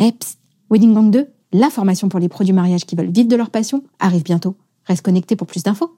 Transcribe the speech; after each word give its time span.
Eh, 0.00 0.12
Wedding 0.70 0.94
Gang 0.94 1.10
2, 1.10 1.26
la 1.52 1.70
formation 1.70 2.08
pour 2.08 2.20
les 2.20 2.28
produits 2.28 2.52
mariage 2.52 2.86
qui 2.86 2.94
veulent 2.94 3.10
vivre 3.10 3.28
de 3.28 3.34
leur 3.34 3.50
passion, 3.50 3.82
arrive 3.98 4.22
bientôt. 4.22 4.56
Reste 4.86 5.02
connecté 5.02 5.34
pour 5.34 5.48
plus 5.48 5.64
d'infos. 5.64 5.96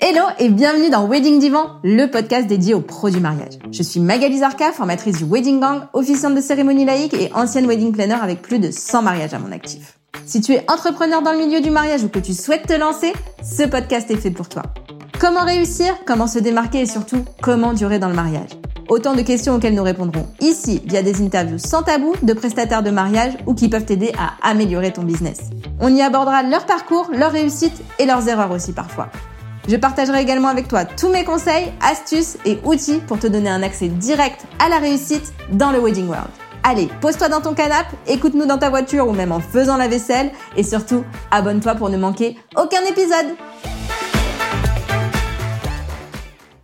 Hello 0.00 0.24
et 0.38 0.50
bienvenue 0.50 0.90
dans 0.90 1.08
Wedding 1.08 1.38
Divan, 1.38 1.80
le 1.82 2.06
podcast 2.06 2.46
dédié 2.46 2.74
aux 2.74 2.82
pros 2.82 3.08
du 3.08 3.18
mariage. 3.18 3.54
Je 3.72 3.82
suis 3.82 3.98
Magali 3.98 4.38
Zarka, 4.38 4.72
formatrice 4.72 5.16
du 5.16 5.24
Wedding 5.24 5.58
Gang, 5.58 5.84
officiante 5.94 6.34
de 6.34 6.42
cérémonie 6.42 6.84
laïque 6.84 7.14
et 7.14 7.32
ancienne 7.32 7.66
wedding 7.66 7.92
planner 7.92 8.18
avec 8.20 8.42
plus 8.42 8.58
de 8.58 8.70
100 8.70 9.00
mariages 9.00 9.32
à 9.32 9.38
mon 9.38 9.52
actif. 9.52 9.98
Si 10.26 10.42
tu 10.42 10.52
es 10.52 10.70
entrepreneur 10.70 11.22
dans 11.22 11.32
le 11.32 11.38
milieu 11.38 11.62
du 11.62 11.70
mariage 11.70 12.04
ou 12.04 12.08
que 12.10 12.18
tu 12.18 12.34
souhaites 12.34 12.66
te 12.66 12.74
lancer, 12.74 13.14
ce 13.42 13.62
podcast 13.62 14.10
est 14.10 14.16
fait 14.16 14.30
pour 14.30 14.50
toi. 14.50 14.64
Comment 15.24 15.46
réussir, 15.46 15.96
comment 16.04 16.26
se 16.26 16.38
démarquer? 16.38 16.82
Et 16.82 16.86
surtout 16.86 17.24
comment 17.40 17.72
durer 17.72 17.98
dans 17.98 18.10
le 18.10 18.14
mariage? 18.14 18.50
Autant 18.90 19.14
de 19.14 19.22
questions 19.22 19.54
auxquelles 19.54 19.74
nous 19.74 19.82
répondrons 19.82 20.26
ici 20.40 20.82
via 20.84 21.02
des 21.02 21.22
interviews 21.22 21.56
sans 21.56 21.82
tabou 21.82 22.12
de 22.20 22.34
prestataires 22.34 22.82
de 22.82 22.90
mariage 22.90 23.32
ou 23.46 23.54
qui 23.54 23.70
peuvent 23.70 23.86
t'aider 23.86 24.12
à 24.18 24.34
améliorer 24.46 24.92
ton 24.92 25.02
business. 25.02 25.48
On 25.80 25.88
y 25.96 26.02
abordera 26.02 26.42
leur 26.42 26.66
parcours, 26.66 27.08
leurs 27.10 27.32
réussites 27.32 27.82
et 27.98 28.04
leurs 28.04 28.28
erreurs 28.28 28.50
aussi 28.50 28.74
parfois. 28.74 29.08
Je 29.66 29.76
partagerai 29.76 30.20
également 30.20 30.48
avec 30.48 30.68
toi 30.68 30.84
tous 30.84 31.08
mes 31.08 31.24
conseils, 31.24 31.72
astuces 31.80 32.36
et 32.44 32.58
outils 32.62 33.00
pour 33.06 33.18
te 33.18 33.26
donner 33.26 33.48
un 33.48 33.62
accès 33.62 33.88
direct 33.88 34.44
à 34.58 34.68
la 34.68 34.76
réussite 34.76 35.32
dans 35.52 35.70
le 35.70 35.78
Wedding 35.78 36.06
World. 36.06 36.28
Allez, 36.64 36.90
pose-toi 37.00 37.30
dans 37.30 37.40
ton 37.40 37.54
canapé, 37.54 37.96
écoute-nous 38.08 38.44
dans 38.44 38.58
ta 38.58 38.68
voiture 38.68 39.08
ou 39.08 39.12
même 39.12 39.32
en 39.32 39.40
faisant 39.40 39.78
la 39.78 39.88
vaisselle 39.88 40.30
et 40.54 40.62
surtout, 40.62 41.02
abonne-toi 41.30 41.76
pour 41.76 41.88
ne 41.88 41.96
manquer 41.96 42.36
aucun 42.56 42.82
épisode. 42.82 43.36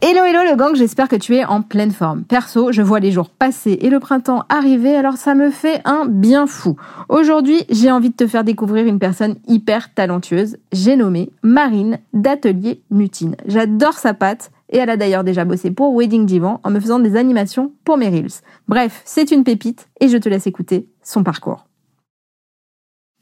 Hello 0.02 0.24
hello 0.24 0.50
le 0.50 0.56
gang, 0.56 0.74
j'espère 0.74 1.08
que 1.08 1.16
tu 1.16 1.36
es 1.36 1.44
en 1.44 1.60
pleine 1.60 1.90
forme. 1.90 2.24
Perso, 2.24 2.72
je 2.72 2.80
vois 2.80 3.00
les 3.00 3.12
jours 3.12 3.28
passer 3.28 3.76
et 3.82 3.90
le 3.90 4.00
printemps 4.00 4.44
arriver, 4.48 4.96
alors 4.96 5.18
ça 5.18 5.34
me 5.34 5.50
fait 5.50 5.82
un 5.84 6.06
bien 6.06 6.46
fou. 6.46 6.76
Aujourd'hui, 7.10 7.64
j'ai 7.68 7.90
envie 7.90 8.08
de 8.08 8.16
te 8.16 8.26
faire 8.26 8.42
découvrir 8.42 8.86
une 8.86 8.98
personne 8.98 9.36
hyper 9.46 9.92
talentueuse. 9.92 10.56
J'ai 10.72 10.96
nommé 10.96 11.30
Marine 11.42 11.98
d'Atelier 12.14 12.80
Mutine. 12.90 13.36
J'adore 13.44 13.98
sa 13.98 14.14
patte 14.14 14.50
et 14.70 14.78
elle 14.78 14.88
a 14.88 14.96
d'ailleurs 14.96 15.22
déjà 15.22 15.44
bossé 15.44 15.70
pour 15.70 15.94
Wedding 15.94 16.24
Divan 16.24 16.60
en 16.64 16.70
me 16.70 16.80
faisant 16.80 16.98
des 16.98 17.14
animations 17.16 17.74
pour 17.84 17.98
mes 17.98 18.08
Reels. 18.08 18.40
Bref, 18.68 19.02
c'est 19.04 19.30
une 19.30 19.44
pépite 19.44 19.86
et 20.00 20.08
je 20.08 20.16
te 20.16 20.30
laisse 20.30 20.46
écouter 20.46 20.88
son 21.02 21.22
parcours. 21.22 21.66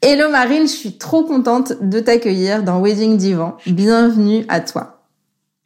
Hello 0.01 0.29
Marine, 0.31 0.61
je 0.61 0.73
suis 0.73 0.97
trop 0.97 1.23
contente 1.23 1.73
de 1.81 1.99
t'accueillir 1.99 2.63
dans 2.63 2.81
Wedding 2.81 3.17
Divan. 3.17 3.57
Bienvenue 3.67 4.45
à 4.47 4.61
toi. 4.61 4.98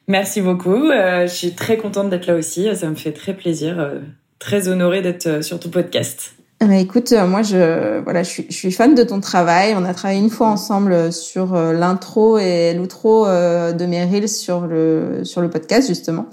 Merci 0.06 0.40
beaucoup. 0.42 0.90
Euh, 0.90 1.26
je 1.26 1.32
suis 1.32 1.52
très 1.52 1.76
contente 1.76 2.10
d'être 2.10 2.26
là 2.26 2.34
aussi. 2.34 2.68
Ça 2.76 2.88
me 2.88 2.94
fait 2.94 3.12
très 3.12 3.34
plaisir. 3.34 3.78
Euh, 3.78 4.00
très 4.38 4.68
honorée 4.68 5.00
d'être 5.00 5.26
euh, 5.26 5.42
sur 5.42 5.58
ton 5.58 5.70
podcast. 5.70 6.34
Bah 6.60 6.76
écoute, 6.76 7.12
moi 7.12 7.42
je 7.42 8.00
voilà, 8.04 8.22
je 8.22 8.30
suis, 8.30 8.46
je 8.48 8.54
suis 8.54 8.72
fan 8.72 8.94
de 8.94 9.02
ton 9.02 9.20
travail. 9.20 9.74
On 9.76 9.84
a 9.84 9.92
travaillé 9.92 10.20
une 10.20 10.30
fois 10.30 10.46
ensemble 10.46 11.12
sur 11.12 11.54
l'intro 11.54 12.38
et 12.38 12.72
l'outro 12.72 13.26
de 13.26 13.84
mes 13.84 14.02
reels 14.04 14.30
sur 14.30 14.60
le 14.60 15.24
sur 15.24 15.42
le 15.42 15.50
podcast 15.50 15.88
justement. 15.88 16.26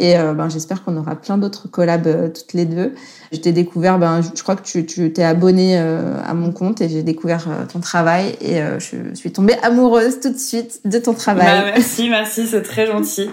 Et 0.00 0.16
euh, 0.16 0.32
ben, 0.32 0.48
j'espère 0.48 0.84
qu'on 0.84 0.96
aura 0.96 1.16
plein 1.16 1.38
d'autres 1.38 1.68
collabs 1.68 2.06
euh, 2.06 2.28
toutes 2.28 2.52
les 2.52 2.64
deux. 2.64 2.94
Je 3.32 3.38
t'ai 3.38 3.52
découvert, 3.52 3.98
ben, 3.98 4.20
je, 4.22 4.42
crois 4.42 4.54
que 4.54 4.62
tu, 4.62 4.86
tu 4.86 5.12
t'es 5.12 5.24
abonné 5.24 5.78
euh, 5.78 6.14
à 6.24 6.34
mon 6.34 6.52
compte 6.52 6.80
et 6.80 6.88
j'ai 6.88 7.02
découvert 7.02 7.46
ton 7.70 7.80
travail 7.80 8.36
et 8.40 8.60
je 8.78 9.14
suis 9.14 9.32
tombée 9.32 9.54
amoureuse 9.62 10.20
tout 10.20 10.30
de 10.30 10.38
suite 10.38 10.80
de 10.84 10.98
ton 10.98 11.14
travail. 11.14 11.46
Bah, 11.46 11.72
merci, 11.74 12.08
merci, 12.08 12.46
c'est 12.46 12.62
très 12.62 12.86
gentil. 12.86 13.28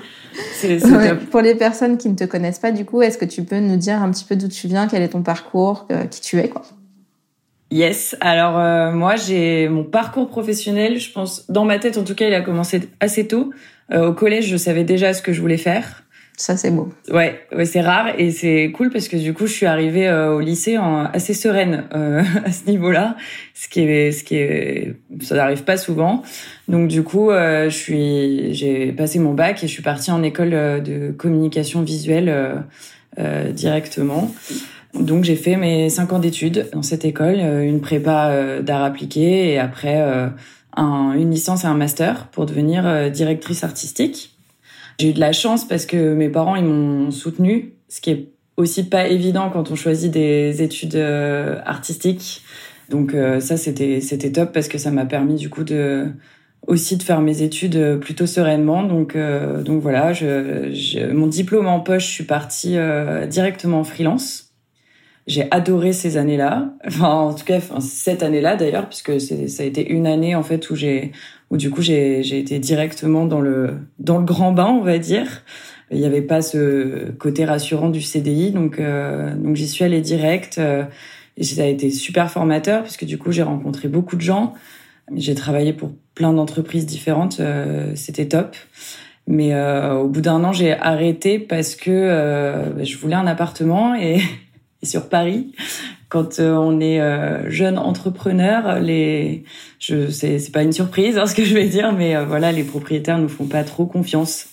C'est, 0.53 0.80
Pour 1.31 1.39
les 1.39 1.55
personnes 1.55 1.97
qui 1.97 2.09
ne 2.09 2.16
te 2.16 2.25
connaissent 2.25 2.59
pas, 2.59 2.72
du 2.72 2.83
coup, 2.83 3.02
est-ce 3.02 3.17
que 3.17 3.25
tu 3.25 3.44
peux 3.44 3.59
nous 3.59 3.77
dire 3.77 4.02
un 4.02 4.11
petit 4.11 4.25
peu 4.25 4.35
d'où 4.35 4.50
tu 4.50 4.67
viens, 4.67 4.88
quel 4.88 5.02
est 5.02 5.09
ton 5.09 5.22
parcours, 5.22 5.88
qui 6.11 6.19
tu 6.19 6.39
es, 6.39 6.50
quoi? 6.50 6.63
Yes. 7.72 8.17
Alors 8.19 8.94
moi, 8.94 9.16
j'ai 9.16 9.69
mon 9.69 9.85
parcours 9.85 10.27
professionnel. 10.27 11.00
Je 11.00 11.11
pense, 11.11 11.50
dans 11.50 11.63
ma 11.63 11.79
tête, 11.79 11.97
en 11.97 12.03
tout 12.03 12.16
cas, 12.16 12.28
il 12.28 12.34
a 12.34 12.41
commencé 12.41 12.81
assez 13.00 13.28
tôt. 13.28 13.51
au 13.94 14.11
collège, 14.11 14.47
je 14.47 14.57
savais 14.57 14.84
déjà 14.84 15.13
ce 15.13 15.22
que 15.22 15.31
je 15.31 15.40
voulais 15.40 15.57
faire. 15.57 16.04
Ça, 16.38 16.57
c'est 16.57 16.72
beau. 16.72 16.90
Ouais, 17.09 17.40
ouais 17.56 17.66
c'est 17.66 17.79
rare 17.79 18.07
et 18.18 18.29
c'est 18.29 18.69
cool 18.72 18.90
parce 18.90 19.07
que 19.07 19.16
du 19.16 19.34
coup, 19.34 19.47
je 19.47 19.53
suis 19.53 19.66
arrivée 19.66 20.07
euh, 20.09 20.35
au 20.35 20.41
lycée 20.41 20.78
en, 20.78 21.06
assez 21.06 21.34
sereine 21.34 21.85
euh, 21.96 22.23
à 22.46 22.51
ce 22.51 22.69
niveau-là, 22.69 23.16
ce 23.53 23.69
qui 23.69 23.81
est, 23.81 24.12
ce 24.12 24.23
qui 24.25 24.35
est, 24.35 24.96
ça 25.22 25.35
n'arrive 25.35 25.63
pas 25.63 25.78
souvent. 25.78 26.23
Donc 26.68 26.90
du 26.90 27.03
coup, 27.03 27.31
euh, 27.31 27.69
je 27.69 27.75
suis, 27.75 28.53
j'ai 28.53 28.91
passé 28.91 29.19
mon 29.19 29.34
bac 29.34 29.63
et 29.63 29.68
je 29.68 29.72
suis 29.72 29.84
partie 29.84 30.12
en 30.12 30.23
école 30.23 30.50
de 30.50 31.12
communication 31.12 31.81
visuelle 31.81 32.63
directement. 33.53 34.34
Donc 34.94 35.23
j'ai 35.23 35.35
fait 35.38 35.56
mes 35.56 35.90
cinq 35.90 36.12
ans 36.12 36.19
d'études 36.19 36.67
dans 36.73 36.81
cette 36.81 37.06
école, 37.06 37.40
une 37.40 37.79
prépa 37.79 38.62
d'art 38.62 38.84
appliqué 38.84 39.53
et 39.53 39.59
après 39.59 40.02
un, 40.75 41.13
une 41.13 41.31
licence 41.31 41.63
et 41.63 41.67
un 41.67 41.75
master 41.75 42.28
pour 42.28 42.46
devenir 42.46 43.09
directrice 43.09 43.63
artistique. 43.63 44.34
J'ai 45.00 45.09
eu 45.09 45.13
de 45.13 45.19
la 45.19 45.33
chance 45.33 45.67
parce 45.67 45.85
que 45.85 46.13
mes 46.13 46.29
parents 46.29 46.56
ils 46.56 46.63
m'ont 46.63 47.11
soutenue, 47.11 47.73
ce 47.89 48.01
qui 48.01 48.11
est 48.11 48.29
aussi 48.57 48.88
pas 48.88 49.07
évident 49.07 49.50
quand 49.50 49.72
on 49.72 49.75
choisit 49.75 50.11
des 50.11 50.61
études 50.61 50.95
euh, 50.95 51.59
artistiques. 51.66 52.44
Donc 52.89 53.13
euh, 53.13 53.39
ça 53.39 53.57
c'était 53.57 54.00
c'était 54.00 54.31
top 54.31 54.53
parce 54.53 54.67
que 54.67 54.78
ça 54.78 54.91
m'a 54.91 55.05
permis 55.05 55.35
du 55.35 55.50
coup 55.50 55.63
de 55.63 56.07
aussi 56.67 56.97
de 56.97 57.03
faire 57.03 57.22
mes 57.22 57.41
études 57.41 58.00
plutôt 58.00 58.25
sereinement. 58.25 58.84
Donc 58.84 59.16
euh, 59.16 59.61
donc 59.63 59.81
voilà, 59.81 60.13
je, 60.13 60.72
je, 60.73 61.11
mon 61.11 61.28
diplôme 61.28 61.67
en 61.67 61.79
poche, 61.79 62.07
je 62.07 62.11
suis 62.11 62.23
partie 62.23 62.78
directement 63.29 63.79
en 63.79 63.84
freelance. 63.84 64.44
J'ai 65.28 65.47
adoré 65.50 65.91
ces 65.91 66.17
années-là, 66.17 66.75
enfin 66.85 67.09
en 67.09 67.34
tout 67.34 67.45
cas 67.45 67.59
cette 67.79 68.22
année-là 68.22 68.55
d'ailleurs, 68.55 68.88
puisque 68.88 69.19
ça 69.19 69.63
a 69.63 69.66
été 69.66 69.89
une 69.89 70.05
année 70.05 70.35
en 70.35 70.44
fait 70.44 70.69
où 70.69 70.75
j'ai 70.75 71.11
où 71.51 71.57
du 71.57 71.69
coup 71.69 71.81
j'ai 71.81 72.38
été 72.38 72.59
directement 72.59 73.25
dans 73.25 73.41
le 73.41 73.75
dans 74.00 74.17
le 74.17 74.25
grand 74.25 74.51
bain, 74.51 74.67
on 74.67 74.81
va 74.81 74.97
dire. 74.97 75.44
Il 75.91 76.00
n'y 76.00 76.06
avait 76.06 76.22
pas 76.22 76.41
ce 76.41 77.11
côté 77.11 77.45
rassurant 77.45 77.89
du 77.89 78.01
CDI, 78.01 78.51
donc 78.51 78.79
euh, 78.79 79.35
donc 79.35 79.55
j'y 79.55 79.67
suis 79.67 79.84
allée 79.84 80.01
direct. 80.01 80.57
Euh, 80.57 80.84
et 81.38 81.44
ça 81.44 81.63
a 81.63 81.66
été 81.66 81.91
super 81.91 82.31
formateur 82.31 82.84
puisque 82.84 83.05
du 83.05 83.17
coup 83.17 83.31
j'ai 83.31 83.44
rencontré 83.44 83.88
beaucoup 83.88 84.16
de 84.16 84.22
gens. 84.22 84.53
J'ai 85.13 85.35
travaillé 85.35 85.73
pour 85.73 85.91
plein 86.16 86.34
d'entreprises 86.34 86.85
différentes, 86.85 87.39
euh, 87.39 87.91
c'était 87.95 88.28
top. 88.28 88.55
Mais 89.28 89.53
euh, 89.53 89.95
au 89.95 90.07
bout 90.07 90.22
d'un 90.22 90.44
an, 90.44 90.53
j'ai 90.53 90.73
arrêté 90.73 91.39
parce 91.39 91.75
que 91.75 91.91
euh, 91.91 92.84
je 92.84 92.97
voulais 92.97 93.16
un 93.16 93.28
appartement 93.28 93.95
et, 93.95 94.22
et 94.81 94.85
sur 94.85 95.09
Paris, 95.09 95.53
quand 96.09 96.39
euh, 96.39 96.53
on 96.53 96.79
est 96.79 97.01
euh, 97.01 97.49
jeune 97.49 97.77
entrepreneur, 97.77 98.79
les, 98.79 99.43
je, 99.79 100.09
c'est, 100.09 100.39
c'est 100.39 100.51
pas 100.51 100.63
une 100.63 100.71
surprise 100.71 101.17
hein, 101.17 101.25
ce 101.25 101.35
que 101.35 101.43
je 101.43 101.53
vais 101.53 101.67
dire, 101.67 101.93
mais 101.93 102.16
euh, 102.16 102.25
voilà, 102.25 102.51
les 102.51 102.63
propriétaires 102.63 103.17
nous 103.17 103.29
font 103.29 103.45
pas 103.45 103.63
trop 103.63 103.85
confiance. 103.85 104.47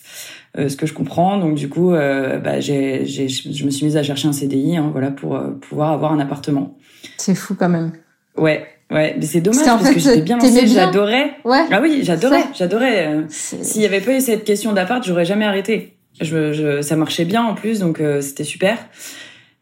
ce 0.56 0.74
que 0.76 0.86
je 0.86 0.94
comprends, 0.94 1.38
donc 1.38 1.54
du 1.54 1.68
coup, 1.68 1.92
bah, 1.92 2.60
j'ai, 2.60 3.06
j'ai, 3.06 3.28
je 3.28 3.64
me 3.64 3.70
suis 3.70 3.86
mise 3.86 3.96
à 3.96 4.02
chercher 4.02 4.28
un 4.28 4.32
CDI, 4.32 4.76
hein, 4.76 4.90
voilà, 4.92 5.10
pour 5.10 5.40
pouvoir 5.60 5.92
avoir 5.92 6.12
un 6.12 6.20
appartement. 6.20 6.76
C'est 7.16 7.34
fou 7.34 7.54
quand 7.54 7.70
même. 7.70 7.92
Ouais, 8.36 8.66
ouais, 8.90 9.14
mais 9.18 9.26
c'est 9.26 9.40
dommage 9.40 9.64
parce, 9.64 9.90
que 9.90 9.98
j'étais 9.98 10.22
bien 10.22 10.38
lancée, 10.38 10.66
j'adorais. 10.66 11.32
Ouais. 11.44 11.64
Ah 11.70 11.80
oui, 11.82 12.00
j'adorais, 12.02 12.44
j'adorais. 12.54 13.24
S'il 13.28 13.82
y 13.82 13.86
avait 13.86 14.00
pas 14.00 14.14
eu 14.14 14.20
cette 14.20 14.44
question 14.44 14.72
d'appart, 14.72 15.02
j'aurais 15.04 15.24
jamais 15.24 15.44
arrêté. 15.44 15.96
Je, 16.20 16.52
je, 16.52 16.82
ça 16.82 16.96
marchait 16.96 17.24
bien 17.24 17.42
en 17.42 17.54
plus, 17.54 17.80
donc 17.80 18.02
c'était 18.20 18.44
super. 18.44 18.76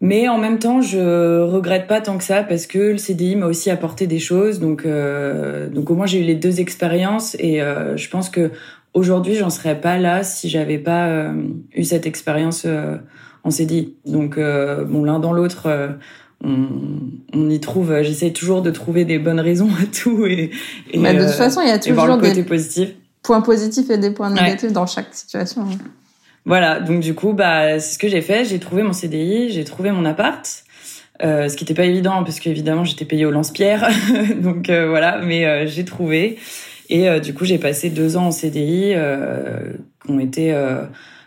Mais 0.02 0.28
en 0.28 0.38
même 0.38 0.58
temps, 0.58 0.80
je 0.80 1.42
regrette 1.42 1.86
pas 1.86 2.00
tant 2.00 2.16
que 2.16 2.24
ça 2.24 2.42
parce 2.42 2.66
que 2.66 2.78
le 2.78 2.96
CDI 2.96 3.36
m'a 3.36 3.46
aussi 3.46 3.70
apporté 3.70 4.06
des 4.06 4.18
choses. 4.18 4.58
Donc, 4.58 4.86
euh, 4.86 5.68
donc 5.68 5.90
au 5.90 5.94
moins 5.94 6.06
j'ai 6.06 6.20
eu 6.20 6.24
les 6.24 6.34
deux 6.34 6.60
expériences 6.60 7.36
et 7.38 7.60
euh, 7.60 7.98
je 7.98 8.08
pense 8.08 8.30
que 8.30 8.50
aujourd'hui 8.94 9.34
j'en 9.34 9.50
serais 9.50 9.78
pas 9.78 9.98
là 9.98 10.24
si 10.24 10.48
j'avais 10.48 10.78
pas 10.78 11.08
euh, 11.08 11.34
eu 11.74 11.84
cette 11.84 12.06
expérience 12.06 12.62
euh, 12.64 12.96
en 13.44 13.50
CDI. 13.50 13.94
Donc 14.06 14.38
bon, 14.38 15.04
l'un 15.04 15.18
dans 15.18 15.34
l'autre, 15.34 15.68
on, 16.42 16.68
on, 17.34 17.50
y 17.50 17.60
trouve. 17.60 18.00
J'essaie 18.00 18.30
toujours 18.30 18.62
de 18.62 18.70
trouver 18.70 19.04
des 19.04 19.18
bonnes 19.18 19.40
raisons 19.40 19.68
à 19.82 19.84
tout 19.84 20.24
et, 20.24 20.50
et 20.92 20.98
bah, 20.98 21.12
de 21.12 21.24
toute 21.24 21.34
façon, 21.34 21.60
il 21.60 21.68
y 21.68 21.72
a 21.72 21.78
toujours 21.78 22.16
des 22.16 22.42
points 23.22 23.42
positifs 23.42 23.90
et 23.90 23.98
des 23.98 24.12
points 24.12 24.30
négatifs 24.30 24.72
dans 24.72 24.86
chaque 24.86 25.14
situation. 25.14 25.66
Voilà, 26.46 26.80
donc 26.80 27.00
du 27.00 27.14
coup, 27.14 27.32
bah, 27.32 27.78
c'est 27.78 27.94
ce 27.94 27.98
que 27.98 28.08
j'ai 28.08 28.22
fait. 28.22 28.44
J'ai 28.44 28.58
trouvé 28.58 28.82
mon 28.82 28.92
CDI, 28.92 29.50
j'ai 29.50 29.64
trouvé 29.64 29.90
mon 29.90 30.04
appart. 30.04 30.64
Euh, 31.22 31.48
ce 31.48 31.56
qui 31.56 31.64
n'était 31.64 31.74
pas 31.74 31.84
évident 31.84 32.22
parce 32.24 32.40
qu'évidemment 32.40 32.84
j'étais 32.84 33.04
payée 33.04 33.26
au 33.26 33.30
lance-pierre, 33.30 33.90
donc 34.40 34.70
euh, 34.70 34.88
voilà, 34.88 35.20
mais 35.22 35.44
euh, 35.44 35.66
j'ai 35.66 35.84
trouvé 35.84 36.38
et 36.88 37.08
euh, 37.08 37.20
du 37.20 37.34
coup 37.34 37.44
j'ai 37.44 37.58
passé 37.58 37.90
deux 37.90 38.16
ans 38.16 38.28
en 38.28 38.30
CDI 38.30 38.94
qui 40.04 40.10
ont 40.10 40.18
été 40.18 40.56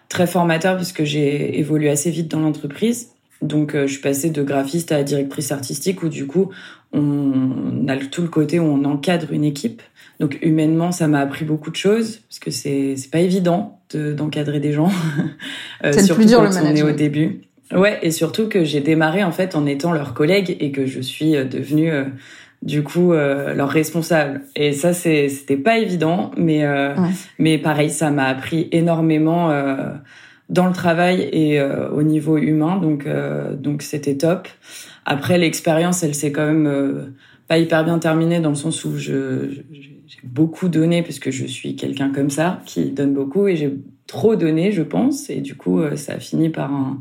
très 0.10 0.26
formateurs 0.26 0.78
puisque 0.78 1.04
j'ai 1.04 1.60
évolué 1.60 1.90
assez 1.90 2.10
vite 2.10 2.30
dans 2.30 2.40
l'entreprise. 2.40 3.10
Donc 3.42 3.76
je 3.76 3.88
suis 3.88 4.02
passée 4.02 4.30
de 4.30 4.42
graphiste 4.42 4.92
à 4.92 5.04
directrice 5.04 5.52
artistique 5.52 6.02
où 6.02 6.10
du 6.10 6.26
coup 6.26 6.50
on 6.92 7.88
a 7.88 7.98
tout 7.98 8.22
le 8.22 8.30
côté 8.30 8.60
où 8.60 8.64
on 8.64 8.84
encadre 8.86 9.32
une 9.32 9.44
équipe. 9.44 9.82
Donc 10.20 10.38
humainement 10.42 10.92
ça 10.92 11.08
m'a 11.08 11.20
appris 11.20 11.46
beaucoup 11.46 11.72
de 11.72 11.76
choses 11.76 12.22
parce 12.30 12.40
que 12.40 12.52
c'est 12.52 12.96
c'est 12.98 13.10
pas 13.10 13.20
évident 13.20 13.80
d'encadrer 13.94 14.60
des 14.60 14.72
gens, 14.72 14.90
euh, 15.84 15.94
surtout 15.94 16.16
plus 16.16 16.26
dur, 16.26 16.40
quand 16.40 16.64
on 16.64 16.76
est 16.76 16.84
au 16.84 16.92
début. 16.92 17.42
Ouais, 17.72 18.00
et 18.02 18.12
surtout 18.12 18.50
que 18.50 18.64
j'ai 18.64 18.82
démarré 18.82 19.24
en 19.24 19.32
fait 19.32 19.56
en 19.56 19.66
étant 19.66 19.92
leur 19.92 20.14
collègue 20.14 20.58
et 20.60 20.72
que 20.72 20.86
je 20.86 21.00
suis 21.00 21.32
devenue 21.32 21.92
du 22.64 22.82
coup 22.82 23.14
euh, 23.14 23.54
leur 23.54 23.70
responsable. 23.70 24.42
Et 24.56 24.72
ça 24.74 24.94
c'est 24.94 25.30
c'était 25.30 25.58
pas 25.58 25.78
évident 25.78 26.32
mais 26.38 26.66
euh, 26.66 26.96
mais 27.38 27.58
pareil 27.58 27.90
ça 27.90 28.10
m'a 28.10 28.26
appris 28.26 28.70
énormément 28.72 29.52
euh, 29.52 29.90
dans 30.50 30.68
le 30.68 30.74
travail 30.74 31.30
et 31.32 31.62
au 31.62 32.04
niveau 32.04 32.38
humain. 32.38 32.78
Donc 32.78 33.08
donc 33.58 33.82
c'était 33.82 34.18
top. 34.18 34.48
Après 35.06 35.38
l'expérience 35.38 36.04
elle 36.04 36.16
s'est 36.16 36.32
quand 36.32 36.46
même 36.46 37.14
pas 37.48 37.58
hyper 37.58 37.84
bien 37.84 38.00
terminée 38.00 38.40
dans 38.40 38.50
le 38.50 38.56
sens 38.56 38.86
où 38.86 38.98
je 38.98 39.62
j'ai 40.22 40.28
beaucoup 40.28 40.68
donné 40.68 41.04
parce 41.04 41.20
que 41.20 41.32
je 41.32 41.46
suis 41.46 41.76
quelqu'un 41.76 42.12
comme 42.12 42.30
ça 42.30 42.62
qui 42.66 42.92
donne 42.92 43.14
beaucoup 43.14 43.48
et 43.48 43.56
j'ai 43.56 43.74
trop 44.08 44.36
donné 44.36 44.72
je 44.72 44.84
pense 44.84 45.30
et 45.30 45.42
du 45.42 45.56
coup 45.56 45.82
ça 45.96 46.14
a 46.14 46.20
fini 46.20 46.50
par 46.50 46.72
un 46.72 47.00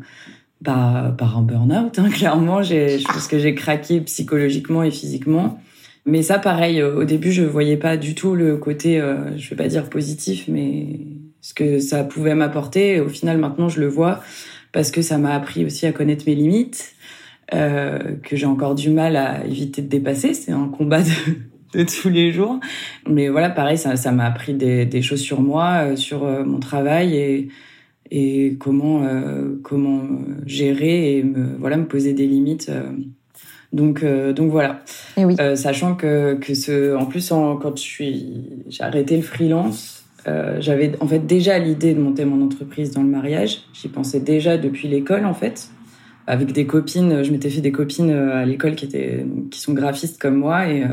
bah, 0.63 1.13
par 1.19 1.37
un 1.37 1.43
burn-out, 1.43 1.99
hein, 1.99 2.09
clairement. 2.15 2.63
Je 2.63 3.05
pense 3.05 3.27
que 3.27 3.39
j'ai 3.39 3.55
craqué 3.55 4.01
psychologiquement 4.03 4.85
et 4.85 4.93
physiquement. 4.93 5.59
Mais 6.07 6.23
ça, 6.23 6.39
pareil, 6.39 6.81
euh, 6.81 6.95
au 6.95 7.05
début, 7.05 7.33
je 7.33 7.43
voyais 7.43 7.77
pas 7.77 7.97
du 7.97 8.15
tout 8.15 8.35
le 8.35 8.57
côté, 8.57 9.01
euh, 9.01 9.37
je 9.37 9.51
vais 9.51 9.57
pas 9.57 9.69
dire 9.69 9.91
positif, 9.91 10.45
mais 10.49 11.01
ce 11.41 11.53
que 11.53 11.81
ça 11.81 12.05
pouvait 12.05 12.37
m'apporter. 12.37 13.01
Au 13.01 13.09
final, 13.09 13.39
maintenant, 13.39 13.69
je 13.69 13.81
le 13.81 13.89
vois 13.89 14.21
parce 14.71 14.91
que 14.93 15.03
ça 15.03 15.19
m'a 15.19 15.35
appris 15.35 15.65
aussi 15.65 15.85
à 15.87 15.93
connaître 15.93 16.25
mes 16.27 16.35
limites, 16.37 16.95
euh, 17.55 17.99
que 18.23 18.37
j'ai 18.37 18.47
encore 18.47 18.75
du 18.75 18.91
mal 18.91 19.17
à 19.17 19.45
éviter 19.45 19.83
de 19.83 19.89
dépasser. 19.89 20.33
C'est 20.33 20.53
un 20.53 20.69
combat 20.69 21.03
de, 21.03 21.11
de 21.73 21.85
tous 21.85 22.09
les 22.09 22.33
jours. 22.33 22.61
Mais 23.09 23.29
voilà, 23.29 23.51
pareil, 23.51 23.79
ça, 23.79 23.97
ça 23.97 24.13
m'a 24.13 24.25
appris 24.25 24.55
des, 24.55 24.87
des, 24.87 25.03
choses 25.03 25.21
sur 25.21 25.41
moi, 25.41 25.85
euh, 25.85 25.97
sur 25.97 26.25
mon 26.45 26.61
travail 26.61 27.17
et 27.17 27.49
et 28.15 28.57
comment 28.61 29.05
euh, 29.05 29.59
comment 29.63 30.03
gérer 30.45 31.17
et 31.17 31.23
me 31.25 31.57
voilà 31.59 31.79
me 31.79 31.87
poser 31.87 32.13
des 32.13 32.27
limites. 32.27 32.69
Euh. 32.69 32.93
donc 33.73 34.03
euh, 34.03 34.35
donc 34.35 34.51
voilà. 34.51 34.83
Et 35.17 35.25
oui. 35.25 35.35
sachant 35.57 35.95
que 35.95 36.35
que 36.35 36.55
ce 36.55 36.95
en 36.95 37.07
plus 37.07 37.33
en, 37.33 37.57
quand 37.57 37.77
je 37.77 37.83
suis 37.83 38.45
j'ai 38.69 38.85
arrêté 38.85 39.17
le 39.17 39.23
freelance, 39.23 40.05
j'avais 40.61 40.93
en 41.01 41.09
fait 41.09 41.27
déjà 41.27 41.59
l'idée 41.59 41.95
de 41.95 42.01
monter 42.01 42.27
mon 42.27 42.45
entreprise 42.45 42.93
dans 42.93 43.03
le 43.03 43.09
mariage. 43.09 43.63
J'y 43.73 43.89
pensais 43.89 44.21
déjà 44.21 44.59
depuis 44.59 44.89
l'école 44.89 45.25
en 45.25 45.35
fait. 45.35 45.71
Avec 46.29 46.53
des 46.53 46.67
copines, 46.67 47.25
je 47.25 47.33
m'étais 47.33 47.51
fait 47.51 47.63
des 47.63 47.73
copines 47.73 48.11
à 48.11 48.45
l'école 48.45 48.77
qui 48.77 48.85
étaient 48.85 49.27
qui 49.51 49.59
sont 49.59 49.73
graphistes 49.73 50.21
comme 50.21 50.37
moi 50.37 50.69
et 50.69 50.85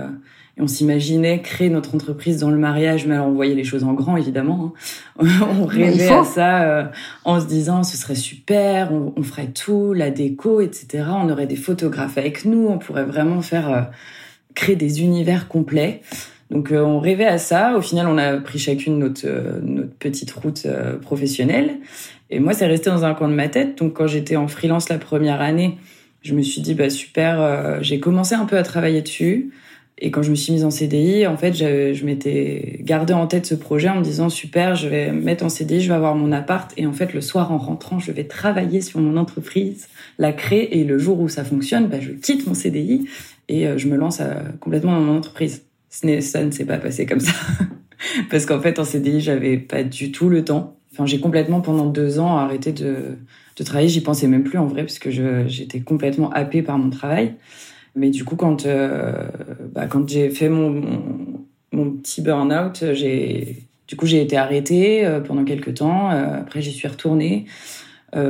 on 0.60 0.68
s'imaginait 0.68 1.42
créer 1.42 1.70
notre 1.70 1.96
entreprise 1.96 2.40
dans 2.40 2.52
le 2.52 2.58
mariage, 2.58 3.08
mais 3.08 3.16
alors 3.16 3.28
on 3.28 3.34
voyait 3.34 3.56
les 3.56 3.64
choses 3.64 3.86
en 3.86 3.94
grand 3.94 4.18
évidemment. 4.18 4.74
Hein. 5.20 5.28
on 5.62 5.66
rêvait 5.66 6.10
à 6.10 6.24
ça 6.26 6.64
euh, 6.64 6.84
en 7.24 7.40
se 7.40 7.46
disant 7.46 7.84
ce 7.84 7.96
serait 7.96 8.16
super, 8.16 8.92
on, 8.92 9.24
ferait 9.24 9.48
tout, 9.48 9.94
la 9.94 10.12
déco, 10.12 10.60
etc. 10.60 11.06
On 11.16 11.30
aurait 11.30 11.48
des 11.48 11.56
photographes 11.56 12.18
avec 12.18 12.44
nous, 12.44 12.68
on 12.68 12.78
pourrait 12.78 13.06
vraiment 13.06 13.42
faire 13.42 13.72
euh, 13.72 13.82
créer 14.54 14.76
des 14.76 15.02
univers 15.02 15.48
complets. 15.48 16.02
Donc 16.52 16.72
euh, 16.72 16.82
on 16.82 17.00
rêvait 17.00 17.26
à 17.26 17.38
ça. 17.38 17.78
Au 17.78 17.82
final, 17.82 18.08
on 18.08 18.18
a 18.18 18.38
pris 18.38 18.60
chacune 18.60 19.00
notre 19.00 19.28
notre 19.64 19.94
petite 19.94 20.32
route 20.32 20.68
professionnelle. 21.02 21.78
Et 22.32 22.40
moi, 22.40 22.54
c'est 22.54 22.68
resté 22.68 22.90
dans 22.90 23.06
un 23.06 23.14
coin 23.14 23.30
de 23.30 23.34
ma 23.34 23.48
tête. 23.48 23.78
Donc 23.78 23.94
quand 23.94 24.08
j'étais 24.08 24.36
en 24.36 24.48
freelance 24.48 24.90
la 24.90 24.98
première 24.98 25.42
année, 25.42 25.78
je 26.22 26.34
me 26.34 26.42
suis 26.42 26.62
dit 26.62 26.74
bah 26.74 26.90
super. 26.90 27.82
j'ai 27.82 28.02
commencé 28.02 28.36
un 28.36 28.46
peu 28.46 28.58
à 28.58 28.64
travailler 28.64 29.02
dessus. 29.02 29.52
Et 30.02 30.12
quand 30.12 30.24
je 30.24 30.30
me 30.32 30.36
suis 30.36 30.54
mise 30.54 30.64
en 30.64 30.72
CDI, 30.72 31.28
en 31.28 31.36
fait, 31.36 31.54
je, 31.54 32.06
m'étais 32.06 32.80
gardé 32.82 33.14
en 33.14 33.28
tête 33.28 33.46
ce 33.46 33.56
projet 33.56 33.90
en 33.90 33.98
me 33.98 34.04
disant 34.04 34.30
super, 34.30 34.76
je 34.76 34.88
vais 34.88 35.12
me 35.12 35.22
mettre 35.22 35.44
en 35.44 35.50
CDI, 35.50 35.82
je 35.82 35.90
vais 35.90 35.96
avoir 35.96 36.16
mon 36.16 36.32
appart 36.32 36.72
et 36.78 36.86
en 36.86 36.94
fait 36.94 37.14
le 37.14 37.20
soir 37.20 37.52
en 37.52 37.58
rentrant, 37.58 38.00
je 38.00 38.14
vais 38.14 38.24
travailler 38.24 38.80
sur 38.80 39.02
mon 39.02 39.18
entreprise, 39.18 39.90
la 40.18 40.32
créer 40.32 40.80
et 40.80 40.86
le 40.86 40.98
jour 40.98 41.20
où 41.20 41.28
ça 41.28 41.44
fonctionne, 41.44 41.88
bah, 41.88 42.00
je 42.00 42.12
quitte 42.12 42.48
mon 42.48 42.54
CDI 42.54 43.10
et 43.50 43.68
euh, 43.68 43.78
je 43.78 43.88
me 43.88 43.98
lance 43.98 44.22
à, 44.22 44.44
complètement 44.62 44.94
dans 44.94 45.02
mon 45.02 45.18
entreprise. 45.18 45.64
Ça 45.90 46.08
ne 46.08 46.52
s'est 46.52 46.66
pas 46.66 46.78
passé 46.78 47.06
comme 47.06 47.20
ça 47.20 47.34
parce 48.32 48.46
qu'en 48.46 48.62
fait 48.62 48.80
en 48.80 48.86
CDI, 48.86 49.20
j'avais 49.20 49.58
pas 49.58 49.84
du 49.84 50.14
tout 50.14 50.30
le 50.30 50.46
temps. 50.46 50.78
Enfin, 50.94 51.06
j'ai 51.06 51.20
complètement 51.20 51.60
pendant 51.60 51.88
deux 51.88 52.20
ans 52.20 52.38
arrêté 52.38 52.72
de, 52.72 53.18
de 53.58 53.64
travailler. 53.64 53.90
J'y 53.90 54.02
pensais 54.02 54.28
même 54.28 54.44
plus 54.44 54.58
en 54.58 54.66
vrai 54.66 54.84
parce 54.84 55.00
que 55.00 55.10
j'étais 55.48 55.82
complètement 55.82 56.30
happée 56.32 56.62
par 56.62 56.78
mon 56.78 56.90
travail. 56.90 57.36
Mais 57.96 58.10
du 58.10 58.24
coup, 58.24 58.36
quand, 58.36 58.66
euh, 58.66 59.28
bah, 59.74 59.88
quand 59.88 60.08
j'ai 60.08 60.30
fait 60.30 60.50
mon, 60.50 60.82
mon, 61.72 61.92
petit 61.92 62.22
burn-out, 62.22 62.84
j'ai, 62.94 63.68
du 63.88 63.96
coup, 63.96 64.06
j'ai 64.06 64.22
été 64.22 64.38
arrêtée 64.38 65.06
euh, 65.06 65.20
pendant 65.20 65.44
quelques 65.44 65.76
temps. 65.76 66.12
Euh, 66.12 66.40
après, 66.40 66.62
j'y 66.62 66.72
suis 66.72 66.88
retournée, 66.88 67.46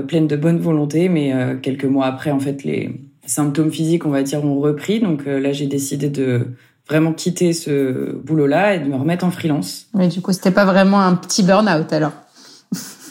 pleine 0.08 0.28
de 0.28 0.36
bonne 0.36 0.60
volonté. 0.60 1.10
Mais 1.10 1.34
quelques 1.62 1.86
mois 1.86 2.06
après, 2.06 2.32
en 2.32 2.40
fait, 2.40 2.64
les 2.64 3.00
symptômes 3.26 3.72
physiques, 3.72 4.06
on 4.06 4.10
va 4.10 4.24
dire, 4.24 4.44
ont 4.44 4.60
repris. 4.60 5.00
Donc 5.00 5.26
là, 5.26 5.54
j'ai 5.54 5.68
décidé 5.68 6.10
de 6.10 6.48
vraiment 6.88 7.14
quitter 7.14 7.54
ce 7.54 8.14
boulot-là 8.16 8.76
et 8.76 8.80
de 8.80 8.86
me 8.86 8.96
remettre 8.96 9.24
en 9.24 9.32
freelance. 9.32 9.88
Mais 9.94 10.08
du 10.08 10.22
coup, 10.22 10.34
c'était 10.34 10.52
pas 10.52 10.66
vraiment 10.66 11.00
un 11.00 11.16
petit 11.16 11.44
burn-out 11.44 11.94
alors? 11.94 12.14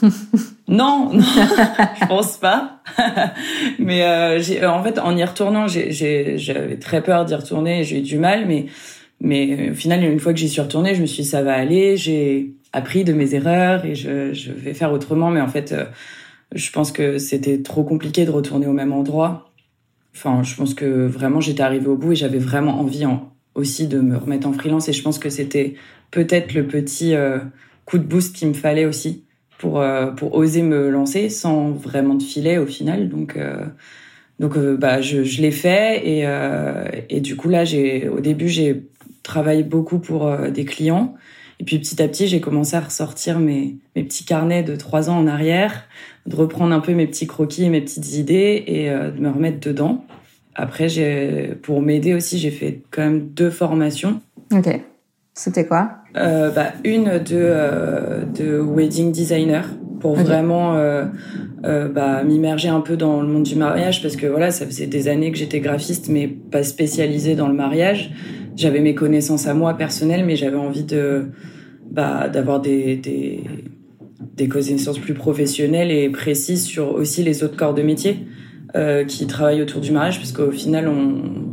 non, 0.69 1.11
non 1.15 1.21
je 1.21 2.07
pense 2.07 2.37
pas. 2.37 2.83
mais 3.79 4.03
euh, 4.03 4.41
euh, 4.51 4.67
en 4.67 4.83
fait, 4.83 4.99
en 4.99 5.17
y 5.17 5.25
retournant, 5.25 5.67
j'avais 5.67 6.77
très 6.79 7.03
peur 7.03 7.25
d'y 7.25 7.35
retourner. 7.35 7.85
J'ai 7.85 7.99
eu 7.99 8.03
du 8.03 8.19
mal, 8.19 8.47
mais 8.47 8.67
mais 9.21 9.71
au 9.71 9.75
final, 9.75 10.05
une 10.05 10.21
fois 10.21 10.33
que 10.33 10.39
j'y 10.39 10.49
suis 10.49 10.61
retournée, 10.61 10.95
je 10.95 11.01
me 11.01 11.07
suis 11.07 11.23
dit 11.23 11.29
ça 11.29 11.43
va 11.43 11.55
aller. 11.55 11.97
J'ai 11.97 12.55
appris 12.73 13.05
de 13.05 13.13
mes 13.13 13.35
erreurs 13.35 13.85
et 13.85 13.95
je, 13.95 14.33
je 14.33 14.53
vais 14.53 14.75
faire 14.75 14.93
autrement. 14.93 15.31
Mais 15.31 15.41
en 15.41 15.49
fait, 15.49 15.73
euh, 15.73 15.87
je 16.55 16.71
pense 16.71 16.93
que 16.93 17.19
c'était 17.19 17.63
trop 17.63 17.83
compliqué 17.83 18.27
de 18.27 18.31
retourner 18.31 18.67
au 18.67 18.73
même 18.73 18.93
endroit. 18.93 19.51
Enfin, 20.15 20.43
je 20.43 20.55
pense 20.55 20.75
que 20.75 21.07
vraiment 21.07 21.41
j'étais 21.41 21.63
arrivée 21.63 21.89
au 21.89 21.97
bout 21.97 22.13
et 22.13 22.17
j'avais 22.17 22.39
vraiment 22.39 22.81
envie 22.81 23.07
en, 23.07 23.33
aussi 23.55 23.89
de 23.89 24.01
me 24.01 24.17
remettre 24.17 24.47
en 24.47 24.53
freelance. 24.53 24.89
Et 24.89 24.93
je 24.93 25.03
pense 25.03 25.19
que 25.19 25.31
c'était 25.31 25.75
peut-être 26.11 26.55
le 26.55 26.67
petit 26.67 27.15
euh, 27.15 27.39
coup 27.87 27.99
de 27.99 28.05
boost 28.05 28.37
qu'il 28.37 28.49
me 28.49 28.55
fallait 28.55 28.85
aussi 28.85 29.25
pour 29.59 29.81
euh, 29.81 30.07
pour 30.13 30.35
oser 30.35 30.63
me 30.63 30.89
lancer 30.89 31.29
sans 31.29 31.73
vraiment 31.73 32.15
de 32.15 32.23
filet 32.23 32.57
au 32.57 32.67
final. 32.67 33.09
Donc 33.09 33.37
euh, 33.37 33.67
donc 34.39 34.57
euh, 34.57 34.77
bah 34.77 35.01
je, 35.01 35.25
je 35.25 35.43
l'ai 35.43 35.51
fait 35.51 36.01
et 36.07 36.25
et 37.11 37.21
du 37.21 37.37
coup 37.37 37.49
là 37.49 37.65
j'ai 37.65 38.09
au 38.09 38.21
début 38.21 38.49
j'ai 38.49 38.87
travaillé 39.23 39.65
beaucoup 39.65 39.99
pour 39.99 40.33
des 40.49 40.65
clients 40.65 41.15
et 41.61 41.65
puis 41.65 41.79
petit 41.79 42.01
à 42.01 42.09
petit 42.09 42.29
j'ai 42.29 42.41
commencé 42.41 42.77
à 42.77 42.81
ressortir 42.81 43.41
mes 43.41 43.77
mes 43.97 44.05
petits 44.05 44.25
carnets 44.25 44.63
de 44.63 44.77
trois 44.77 45.11
ans 45.11 45.19
en 45.19 45.27
arrière, 45.27 45.85
de 46.27 46.37
reprendre 46.37 46.73
un 46.73 46.81
peu 46.81 46.95
mes 46.95 47.07
petits 47.07 47.27
croquis 47.27 47.65
et 47.65 47.69
mes 47.69 47.81
petites 47.81 48.15
idées 48.15 48.63
et 48.67 48.89
de 48.89 49.21
me 49.21 49.29
remettre 49.29 49.59
dedans. 49.59 50.05
Après 50.55 50.89
j'ai 50.89 51.57
pour 51.63 51.83
m'aider 51.83 52.15
aussi 52.15 52.39
j'ai 52.39 52.53
fait 52.53 52.83
quand 52.93 53.03
même 53.03 53.29
deux 53.29 53.51
formations. 53.51 54.21
Ok. 54.53 54.81
C'était 55.35 55.67
quoi? 55.67 55.99
Euh, 56.17 56.51
bah, 56.51 56.73
Une 56.85 57.19
de, 57.19 57.35
euh, 57.35 58.25
de 58.25 58.59
wedding 58.59 59.13
designer 59.13 59.65
pour 60.01 60.15
vraiment 60.15 60.77
euh, 60.77 61.05
euh, 61.65 61.89
bah, 61.89 62.23
m'immerger 62.23 62.69
un 62.69 62.81
peu 62.81 62.97
dans 62.97 63.21
le 63.21 63.29
monde 63.29 63.43
du 63.43 63.57
mariage 63.57 64.03
parce 64.03 64.17
que 64.17 64.27
voilà, 64.27 64.51
ça 64.51 64.65
faisait 64.65 64.87
des 64.87 65.09
années 65.09 65.33
que 65.33 65.39
j'étais 65.39 65.61
graphiste 65.61 66.09
mais 66.09 66.29
pas 66.29 66.63
spécialisée 66.63 67.35
dans 67.35 67.49
le 67.49 67.55
mariage. 67.55 68.11
J'avais 68.57 68.81
mes 68.81 68.95
connaissances 68.95 69.47
à 69.47 69.55
moi 69.55 69.75
personnelles 69.75 70.25
mais 70.25 70.37
j'avais 70.37 70.57
envie 70.57 70.85
de 70.85 71.27
bah, 71.91 72.29
d'avoir 72.29 72.61
des, 72.61 72.97
des 72.97 73.43
des 74.37 74.49
connaissances 74.49 74.99
plus 74.99 75.15
professionnelles 75.15 75.91
et 75.91 76.09
précises 76.11 76.65
sur 76.65 76.95
aussi 76.95 77.23
les 77.25 77.43
autres 77.43 77.57
corps 77.57 77.75
de 77.75 77.83
métier. 77.83 78.19
Euh, 78.77 79.05
qui 79.05 79.27
travaillent 79.27 79.63
autour 79.63 79.81
du 79.81 79.93
mariage, 79.93 80.19
parce 80.19 80.31
qu'au 80.31 80.51
final, 80.51 80.93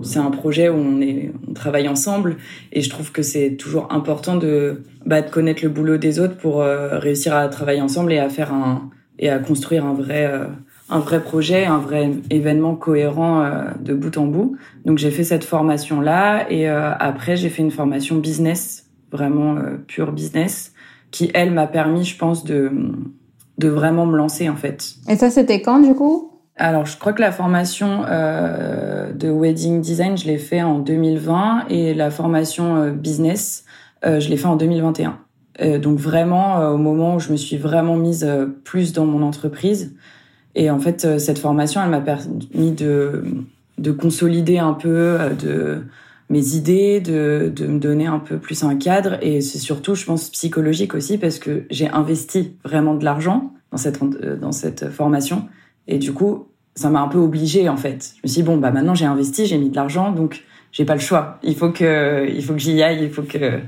c'est 0.04 0.20
un 0.20 0.32
projet 0.32 0.68
où 0.68 0.76
on, 0.76 1.00
est, 1.00 1.32
on 1.48 1.54
travaille 1.54 1.88
ensemble, 1.88 2.36
et 2.74 2.82
je 2.82 2.90
trouve 2.90 3.14
que 3.14 3.22
c'est 3.22 3.52
toujours 3.52 3.88
important 3.90 4.36
de, 4.36 4.84
bah, 5.06 5.22
de 5.22 5.30
connaître 5.30 5.64
le 5.64 5.70
boulot 5.70 5.96
des 5.96 6.20
autres 6.20 6.36
pour 6.36 6.62
euh, 6.62 7.00
réussir 7.00 7.34
à 7.34 7.48
travailler 7.48 7.80
ensemble 7.80 8.12
et 8.12 8.20
à 8.20 8.28
faire 8.28 8.54
un 8.54 8.90
et 9.18 9.30
à 9.30 9.40
construire 9.40 9.86
un 9.86 9.94
vrai 9.94 10.26
euh, 10.26 10.48
un 10.90 11.00
vrai 11.00 11.24
projet, 11.24 11.64
un 11.64 11.78
vrai 11.78 12.12
événement 12.30 12.76
cohérent 12.76 13.50
de 13.80 13.94
bout 13.94 14.18
en 14.18 14.26
bout. 14.26 14.58
Donc 14.84 14.98
j'ai 14.98 15.10
fait 15.10 15.24
cette 15.24 15.46
formation 15.46 16.02
là, 16.02 16.52
et 16.52 16.68
après 16.68 17.38
j'ai 17.38 17.50
fait 17.50 17.62
une 17.62 17.72
formation 17.72 18.18
business, 18.18 18.88
vraiment 19.14 19.56
pure 19.88 20.12
business, 20.12 20.74
qui 21.12 21.32
elle 21.34 21.52
m'a 21.52 21.68
permis, 21.68 22.04
je 22.04 22.18
pense, 22.18 22.44
de 22.44 22.72
de 23.58 23.70
vraiment 23.70 24.06
me 24.06 24.18
lancer 24.18 24.50
en 24.50 24.58
fait. 24.58 24.96
Et 25.08 25.16
ça 25.16 25.30
c'était 25.30 25.62
quand 25.62 25.80
du 25.80 25.96
coup? 25.96 26.35
Alors, 26.58 26.86
je 26.86 26.98
crois 26.98 27.12
que 27.12 27.22
la 27.22 27.34
formation 27.34 28.06
euh, 28.08 29.12
de 29.12 29.30
wedding 29.30 29.82
design, 29.82 30.18
je 30.18 30.26
l'ai 30.26 30.38
fait 30.38 30.62
en 30.62 30.80
2020 30.80 31.66
et 31.70 31.94
la 31.94 32.10
formation 32.10 32.78
euh, 32.78 32.92
business, 32.92 33.66
euh, 34.06 34.22
je 34.22 34.30
l'ai 34.30 34.38
fait 34.38 34.48
en 34.48 34.56
2021. 34.56 35.20
Euh, 35.62 35.80
donc 35.80 36.00
vraiment 36.00 36.60
euh, 36.60 36.72
au 36.72 36.78
moment 36.78 37.16
où 37.16 37.20
je 37.20 37.32
me 37.32 37.38
suis 37.38 37.58
vraiment 37.58 37.96
mise 37.96 38.28
plus 38.64 38.94
dans 38.94 39.06
mon 39.06 39.22
entreprise. 39.22 39.96
Et 40.56 40.70
en 40.70 40.80
fait, 40.80 41.20
cette 41.20 41.40
formation, 41.40 41.82
elle 41.84 41.90
m'a 41.90 42.00
permis 42.00 42.72
de, 42.72 43.26
de 43.78 43.92
consolider 43.92 44.58
un 44.58 44.72
peu 44.72 45.18
de 45.38 45.84
mes 46.30 46.56
idées, 46.56 47.02
de, 47.02 47.52
de 47.54 47.68
me 47.68 47.78
donner 47.78 48.06
un 48.06 48.20
peu 48.20 48.38
plus 48.38 48.64
un 48.64 48.78
cadre. 48.78 49.18
Et 49.22 49.42
c'est 49.42 49.60
surtout, 49.60 49.96
je 49.96 50.06
pense, 50.06 50.30
psychologique 50.30 50.96
aussi 50.96 51.18
parce 51.18 51.40
que 51.40 51.66
j'ai 51.70 51.90
investi 51.90 52.56
vraiment 52.64 52.96
de 52.96 53.04
l'argent 53.04 53.54
dans 53.72 53.78
cette, 53.78 54.02
dans 54.40 54.54
cette 54.54 54.90
formation. 54.90 55.46
Et 55.88 55.98
du 55.98 56.14
coup, 56.14 56.48
ça 56.76 56.90
m'a 56.90 57.02
un 57.02 57.08
peu 57.08 57.18
obligée 57.18 57.70
en 57.70 57.78
fait. 57.78 58.14
Je 58.18 58.22
me 58.24 58.28
suis 58.28 58.42
dit, 58.42 58.48
bon 58.48 58.58
bah 58.58 58.72
maintenant 58.72 58.96
j'ai 58.96 59.06
investi, 59.06 59.46
j'ai 59.46 59.58
mis 59.58 59.70
de 59.70 59.76
l'argent, 59.76 60.12
donc 60.12 60.44
j'ai 60.72 60.86
pas 60.86 60.96
le 60.96 61.00
choix. 61.00 61.40
Il 61.42 61.56
faut 61.56 61.70
que 61.70 62.30
il 62.30 62.44
faut 62.44 62.54
que 62.54 62.60
j'y 62.60 62.82
aille, 62.84 63.04
il 63.04 63.10
faut 63.10 63.24
que 63.24 63.62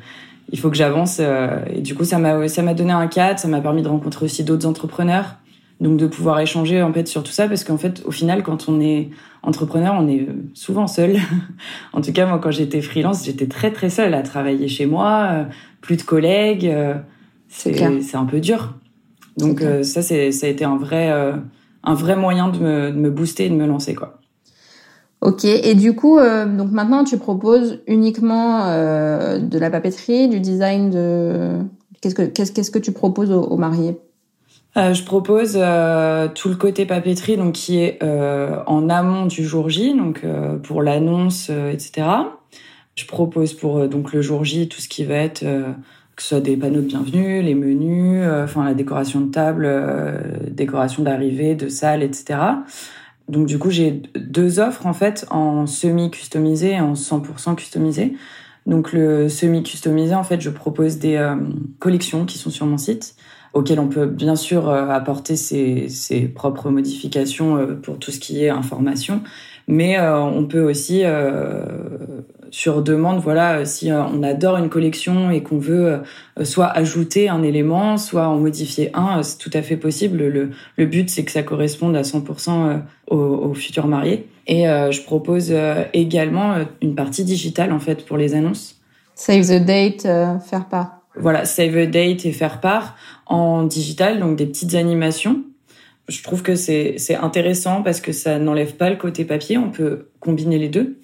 il 0.52 0.60
faut 0.60 0.70
que 0.70 0.76
j'avance. 0.76 1.18
Euh, 1.20 1.60
et 1.74 1.82
du 1.82 1.96
coup 1.96 2.04
ça 2.04 2.20
m'a 2.20 2.48
ça 2.48 2.62
m'a 2.62 2.74
donné 2.74 2.92
un 2.92 3.08
cadre, 3.08 3.40
ça 3.40 3.48
m'a 3.48 3.62
permis 3.62 3.82
de 3.82 3.88
rencontrer 3.88 4.26
aussi 4.26 4.44
d'autres 4.44 4.68
entrepreneurs, 4.68 5.38
donc 5.80 5.98
de 5.98 6.06
pouvoir 6.06 6.40
échanger 6.42 6.82
en 6.82 6.92
fait 6.92 7.08
sur 7.08 7.24
tout 7.24 7.32
ça 7.32 7.48
parce 7.48 7.64
qu'en 7.64 7.78
fait 7.78 8.04
au 8.06 8.12
final 8.12 8.44
quand 8.44 8.68
on 8.68 8.82
est 8.82 9.10
entrepreneur 9.42 9.96
on 9.98 10.10
est 10.10 10.28
souvent 10.54 10.88
seul. 10.88 11.18
en 11.94 12.02
tout 12.02 12.12
cas 12.12 12.26
moi 12.26 12.40
quand 12.40 12.52
j'étais 12.52 12.82
freelance 12.82 13.26
j'étais 13.26 13.48
très 13.48 13.72
très 13.72 13.90
seule 13.90 14.14
à 14.14 14.22
travailler 14.22 14.68
chez 14.68 14.86
moi, 14.86 15.30
euh, 15.32 15.44
plus 15.80 15.96
de 15.96 16.04
collègues. 16.04 16.68
Euh, 16.68 16.96
c'est 17.48 18.02
c'est 18.02 18.18
un 18.18 18.26
peu 18.26 18.42
dur. 18.42 18.74
Donc 19.38 19.64
ça 19.84 20.02
c'est 20.02 20.34
ça 20.34 20.48
a 20.48 20.50
été 20.50 20.66
un 20.66 20.76
vrai 20.76 21.10
un 21.88 21.94
vrai 21.94 22.16
moyen 22.16 22.50
de 22.50 22.60
me, 22.60 22.92
de 22.92 22.98
me 22.98 23.10
booster 23.10 23.46
et 23.46 23.50
de 23.50 23.56
me 23.56 23.66
lancer 23.66 23.96
quoi. 23.96 24.20
Ok, 25.22 25.46
et 25.46 25.74
du 25.74 25.96
coup, 25.96 26.20
euh, 26.20 26.46
donc 26.46 26.72
maintenant 26.72 27.04
tu 27.04 27.18
proposes 27.18 27.80
uniquement 27.88 28.68
euh, 28.68 29.40
de 29.40 29.58
la 29.58 29.72
papeterie, 29.72 30.28
du 30.28 30.40
design 30.40 30.92
de. 30.92 31.58
Qu'est-ce 32.02 32.14
que 32.14 32.22
qu'est-ce 32.22 32.52
qu'est-ce 32.52 32.70
que 32.70 32.78
tu 32.78 32.92
proposes 32.92 33.32
aux, 33.32 33.58
mariés? 33.58 33.98
Euh, 34.78 34.94
Je 34.94 35.04
propose 35.04 35.54
tout 35.54 36.50
le 36.50 36.56
côté 36.56 36.86
papeterie, 36.86 37.36
donc 37.36 37.54
qui 37.54 37.80
est 37.80 38.04
en 38.04 38.90
amont 38.90 39.26
du 39.26 39.44
jour 39.44 39.70
J, 39.70 39.96
donc 39.96 40.24
pour 40.62 40.84
l'annonce, 40.84 41.50
etc. 41.50 42.08
Je 42.94 43.06
propose 43.06 43.54
pour 43.54 43.88
donc 43.88 44.14
le 44.14 44.22
jour 44.22 44.44
J 44.44 44.70
tout 44.70 44.82
ce 44.82 44.88
qui 44.88 45.04
va 45.04 45.16
être 45.16 45.44
que 46.18 46.24
ce 46.24 46.30
soit 46.30 46.42
des 46.42 46.58
panneaux 46.58 46.82
de 46.82 46.88
bienvenue, 46.88 47.42
les 47.42 47.56
menus, 47.56 48.22
enfin 48.44 48.66
la 48.66 48.74
décoration 48.74 49.22
de 49.22 49.32
table, 49.32 49.70
décoration 50.50 51.04
d'arrivée, 51.04 51.56
de 51.56 51.70
salle, 51.70 52.04
etc. 52.04 52.40
Donc 53.30 53.46
du 53.46 53.60
coup, 53.60 53.70
j'ai 53.70 54.02
deux 54.16 54.60
offres 54.60 54.86
en 54.86 54.94
fait 54.94 55.26
en 55.30 55.66
semi-customisé 55.66 56.72
et 56.72 56.80
en 56.80 56.94
100% 56.94 57.56
customisé. 57.56 58.14
Donc 58.66 58.92
le 58.92 59.30
semi-customisé, 59.30 60.14
en 60.14 60.24
fait, 60.24 60.42
je 60.42 60.50
propose 60.50 60.98
des 60.98 61.16
euh, 61.16 61.36
collections 61.80 62.26
qui 62.26 62.38
sont 62.38 62.50
sur 62.50 62.66
mon 62.66 62.78
site, 62.78 63.16
auxquelles 63.54 63.80
on 63.80 63.88
peut 63.88 64.06
bien 64.06 64.36
sûr 64.36 64.70
euh, 64.70 64.90
apporter 64.90 65.38
ses, 65.38 65.88
ses, 65.88 66.28
propres 66.28 66.70
modifications 66.70 67.58
euh, 67.58 67.76
pour 67.76 67.98
tout 67.98 68.12
ce 68.12 68.20
qui 68.20 68.44
est 68.44 68.50
information, 68.50 69.24
mais 69.70 70.00
on 70.00 70.46
peut 70.46 70.62
aussi 70.62 71.04
sur 72.52 72.82
demande, 72.82 73.20
voilà, 73.20 73.66
si 73.66 73.92
euh, 73.92 74.04
on 74.04 74.24
adore 74.24 74.58
une 74.58 74.70
collection 74.70 75.32
et 75.32 75.44
qu'on 75.44 75.58
veut 75.58 76.02
euh, 76.40 76.46
soit 76.46 76.68
ajouter 76.68 77.30
un 77.30 77.44
élément, 77.44 77.98
soit 77.98 78.28
en 78.28 78.38
modifier 78.38 78.90
un, 78.94 79.20
euh, 79.20 79.24
c'est 79.24 79.38
tout 79.38 79.52
à 79.54 79.62
fait 79.62 79.78
possible. 79.78 80.18
Le, 80.18 80.52
le 80.78 80.86
but, 80.86 81.10
c'est 81.10 81.24
que 81.24 81.32
ça 81.32 81.44
corresponde 81.44 81.96
à 81.96 82.02
100% 82.02 82.82
aux, 83.10 83.16
aux, 83.16 83.54
futurs 83.54 83.88
mariés. 83.88 84.28
Et 84.48 84.64
je 84.64 85.02
propose 85.02 85.54
également 85.92 86.56
une 86.82 86.96
partie 86.96 87.26
digitale, 87.26 87.74
en 87.74 87.80
fait, 87.80 88.06
pour 88.06 88.16
les 88.16 88.34
annonces. 88.34 88.80
Save 89.14 89.46
the 89.46 89.66
date, 89.66 90.04
faire 90.04 90.70
part. 90.70 91.02
Voilà, 91.20 91.44
save 91.44 91.74
the 91.74 91.92
date 91.92 92.26
et 92.26 92.32
faire 92.32 92.62
part 92.62 92.96
en 93.26 93.64
digital, 93.64 94.22
donc 94.22 94.38
des 94.38 94.46
petites 94.46 94.76
animations. 94.76 95.44
Je 96.08 96.24
trouve 96.24 96.44
que 96.44 96.56
c'est 96.56 97.16
intéressant 97.16 97.84
parce 97.84 98.00
que 98.00 98.14
ça 98.14 98.40
n'enlève 98.40 98.76
pas 98.76 98.90
le 98.90 98.96
côté 98.96 99.26
papier. 99.26 99.58
On 99.58 99.70
peut 99.70 100.08
combiner 100.22 100.58
les 100.58 100.70
deux. 100.70 100.98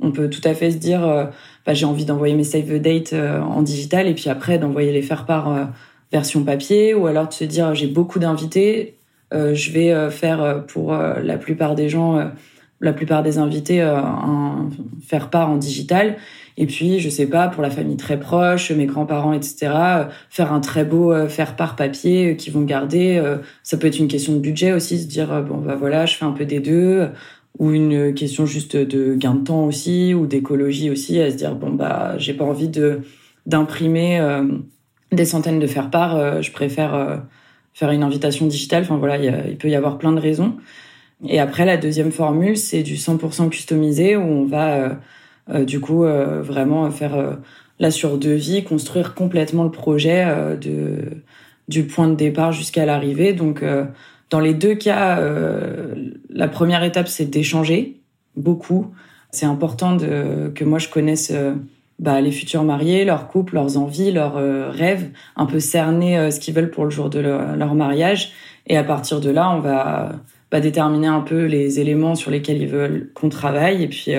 On 0.00 0.10
peut 0.10 0.28
tout 0.28 0.40
à 0.44 0.54
fait 0.54 0.70
se 0.70 0.76
dire, 0.76 1.06
euh, 1.06 1.24
bah, 1.66 1.74
j'ai 1.74 1.86
envie 1.86 2.04
d'envoyer 2.04 2.34
mes 2.34 2.44
save 2.44 2.66
the 2.66 2.82
date 2.82 3.12
euh, 3.12 3.40
en 3.40 3.62
digital 3.62 4.08
et 4.08 4.14
puis 4.14 4.28
après 4.28 4.58
d'envoyer 4.58 4.92
les 4.92 5.02
faire 5.02 5.24
par 5.24 5.52
euh, 5.52 5.64
version 6.12 6.44
papier 6.44 6.94
ou 6.94 7.06
alors 7.06 7.28
de 7.28 7.32
se 7.32 7.44
dire, 7.44 7.74
j'ai 7.74 7.86
beaucoup 7.86 8.18
d'invités, 8.18 8.96
je 9.32 9.72
vais 9.72 10.10
faire 10.10 10.64
pour 10.68 10.92
la 10.92 11.36
plupart 11.38 11.74
des 11.74 11.88
gens, 11.88 12.30
la 12.80 12.92
plupart 12.92 13.24
des 13.24 13.38
invités, 13.38 13.80
un 13.80 14.68
faire 15.04 15.28
part 15.28 15.50
en 15.50 15.56
digital. 15.56 16.14
Et 16.56 16.66
puis, 16.66 17.00
je 17.00 17.08
sais 17.08 17.26
pas, 17.26 17.48
pour 17.48 17.60
la 17.60 17.70
famille 17.70 17.96
très 17.96 18.20
proche, 18.20 18.70
mes 18.70 18.86
grands-parents, 18.86 19.32
etc., 19.32 19.72
faire 20.30 20.52
un 20.52 20.60
très 20.60 20.84
beau 20.84 21.12
faire 21.26 21.56
part 21.56 21.74
papier 21.74 22.36
qu'ils 22.36 22.52
vont 22.52 22.62
garder. 22.62 23.20
Ça 23.64 23.76
peut 23.76 23.88
être 23.88 23.98
une 23.98 24.06
question 24.06 24.34
de 24.34 24.38
budget 24.38 24.70
aussi, 24.70 25.00
se 25.00 25.08
dire, 25.08 25.42
bon, 25.42 25.56
bah 25.56 25.74
voilà, 25.74 26.06
je 26.06 26.14
fais 26.14 26.24
un 26.24 26.30
peu 26.30 26.44
des 26.44 26.60
deux 26.60 27.08
ou 27.58 27.70
une 27.70 28.14
question 28.14 28.46
juste 28.46 28.76
de 28.76 29.14
gain 29.14 29.34
de 29.34 29.44
temps 29.44 29.64
aussi 29.64 30.12
ou 30.14 30.26
d'écologie 30.26 30.90
aussi 30.90 31.20
à 31.20 31.30
se 31.30 31.36
dire 31.36 31.54
bon 31.54 31.70
bah 31.70 32.16
j'ai 32.18 32.34
pas 32.34 32.44
envie 32.44 32.68
de 32.68 33.00
d'imprimer 33.46 34.18
euh, 34.20 34.44
des 35.12 35.24
centaines 35.24 35.60
de 35.60 35.66
faire 35.66 35.90
part 35.90 36.16
euh, 36.16 36.42
je 36.42 36.50
préfère 36.50 36.94
euh, 36.94 37.16
faire 37.72 37.90
une 37.90 38.02
invitation 38.02 38.46
digitale. 38.46 38.82
Enfin 38.82 38.96
voilà 38.96 39.18
il, 39.18 39.56
peut 39.56 39.68
y 39.68 39.74
avoir 39.74 39.98
plein 39.98 40.12
de 40.12 40.20
raisons. 40.20 40.56
Et 41.26 41.38
après 41.38 41.64
la 41.64 41.76
deuxième 41.76 42.10
formule 42.12 42.56
c'est 42.56 42.82
du 42.82 42.94
100% 42.94 43.50
customisé 43.50 44.16
où 44.16 44.22
on 44.22 44.44
va 44.44 44.98
du 45.64 45.78
coup 45.78 46.04
vraiment 46.04 46.90
faire 46.90 47.38
la 47.78 47.90
sur 47.90 48.18
devis 48.18 48.64
construire 48.64 49.14
complètement 49.14 49.64
le 49.64 49.70
projet 49.70 50.56
de 50.60 51.22
du 51.68 51.84
point 51.84 52.08
de 52.08 52.14
départ 52.14 52.52
jusqu'à 52.52 52.84
l'arrivée. 52.84 53.32
Donc 53.32 53.62
dans 54.30 54.40
les 54.40 54.54
deux 54.54 54.74
cas, 54.74 55.18
euh, 55.18 55.94
la 56.30 56.48
première 56.48 56.82
étape, 56.82 57.08
c'est 57.08 57.26
d'échanger 57.26 58.00
beaucoup. 58.36 58.92
C'est 59.30 59.46
important 59.46 59.96
de, 59.96 60.50
que 60.54 60.64
moi, 60.64 60.78
je 60.78 60.88
connaisse 60.88 61.30
euh, 61.32 61.54
bah, 61.98 62.20
les 62.20 62.32
futurs 62.32 62.64
mariés, 62.64 63.04
leur 63.04 63.28
couple, 63.28 63.54
leurs 63.54 63.76
envies, 63.76 64.12
leurs 64.12 64.36
euh, 64.36 64.70
rêves, 64.70 65.10
un 65.36 65.46
peu 65.46 65.60
cerner 65.60 66.30
ce 66.30 66.40
qu'ils 66.40 66.54
veulent 66.54 66.70
pour 66.70 66.84
le 66.84 66.90
jour 66.90 67.10
de 67.10 67.20
leur, 67.20 67.74
mariage. 67.74 68.32
Et 68.66 68.76
à 68.76 68.84
partir 68.84 69.20
de 69.20 69.30
là, 69.30 69.50
on 69.50 69.60
va 69.60 70.12
bah, 70.50 70.60
déterminer 70.60 71.08
un 71.08 71.20
peu 71.20 71.44
les 71.44 71.80
éléments 71.80 72.14
sur 72.14 72.30
lesquels 72.30 72.60
ils 72.60 72.68
veulent 72.68 73.10
qu'on 73.14 73.28
travaille. 73.28 73.82
Et 73.82 73.88
puis, 73.88 74.12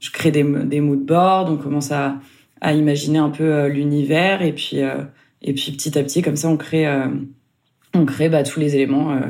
je 0.00 0.10
crée 0.10 0.30
des, 0.30 0.42
des 0.42 0.80
mood 0.80 1.04
boards, 1.04 1.50
on 1.50 1.56
commence 1.56 1.92
à, 1.92 2.16
à 2.60 2.72
imaginer 2.72 3.18
un 3.18 3.30
peu 3.30 3.66
l'univers. 3.68 4.42
Et 4.42 4.52
puis, 4.52 4.78
et 5.42 5.52
puis, 5.52 5.72
petit 5.72 5.96
à 5.98 6.02
petit, 6.02 6.22
comme 6.22 6.36
ça, 6.36 6.48
on 6.48 6.56
crée 6.56 6.86
on 7.94 8.04
crée 8.04 8.28
bah, 8.28 8.42
tous 8.42 8.60
les 8.60 8.74
éléments 8.74 9.12
euh, 9.12 9.20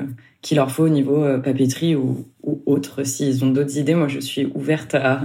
qu'il 0.40 0.56
leur 0.56 0.70
faut 0.70 0.84
au 0.84 0.88
niveau 0.88 1.22
euh, 1.22 1.38
papeterie 1.38 1.96
ou, 1.96 2.26
ou 2.42 2.62
autre. 2.66 3.04
S'ils 3.04 3.44
ont 3.44 3.50
d'autres 3.50 3.76
idées, 3.78 3.94
moi 3.94 4.08
je 4.08 4.20
suis 4.20 4.46
ouverte 4.54 4.94
à, 4.94 5.22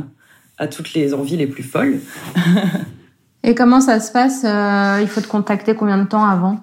à 0.58 0.68
toutes 0.68 0.94
les 0.94 1.14
envies 1.14 1.38
les 1.38 1.48
plus 1.48 1.64
folles. 1.64 2.00
Et 3.44 3.56
comment 3.56 3.80
ça 3.80 4.00
se 4.00 4.12
passe 4.12 4.44
euh, 4.44 5.00
Il 5.02 5.08
faut 5.08 5.22
te 5.22 5.28
contacter 5.28 5.76
combien 5.76 5.98
de 5.98 6.08
temps 6.08 6.26
avant? 6.26 6.60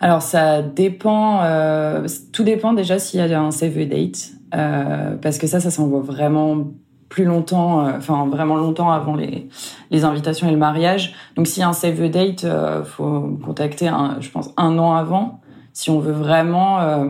Alors 0.00 0.22
ça 0.22 0.62
dépend, 0.62 1.42
euh, 1.42 2.06
tout 2.32 2.44
dépend 2.44 2.72
déjà 2.72 2.98
s'il 2.98 3.20
y 3.20 3.34
a 3.34 3.40
un 3.40 3.50
save 3.50 3.88
date, 3.88 4.32
euh, 4.54 5.16
parce 5.16 5.38
que 5.38 5.46
ça, 5.46 5.60
ça 5.60 5.70
s'envoie 5.70 6.00
vraiment 6.00 6.68
plus 7.08 7.24
longtemps, 7.24 7.88
enfin 7.96 8.26
vraiment 8.26 8.56
longtemps 8.56 8.92
avant 8.92 9.16
les, 9.16 9.48
les 9.90 10.04
invitations 10.04 10.46
et 10.46 10.52
le 10.52 10.58
mariage. 10.58 11.14
Donc 11.36 11.46
s'il 11.46 11.62
y 11.62 11.64
a 11.64 11.68
un 11.68 11.72
save 11.72 12.10
date, 12.10 12.44
euh, 12.44 12.84
faut 12.84 13.20
me 13.20 13.42
contacter, 13.42 13.88
un, 13.88 14.18
je 14.20 14.30
pense, 14.30 14.50
un 14.56 14.78
an 14.78 14.94
avant 14.94 15.40
si 15.78 15.90
on 15.90 16.00
veut 16.00 16.10
vraiment 16.10 16.80
euh, 16.80 17.06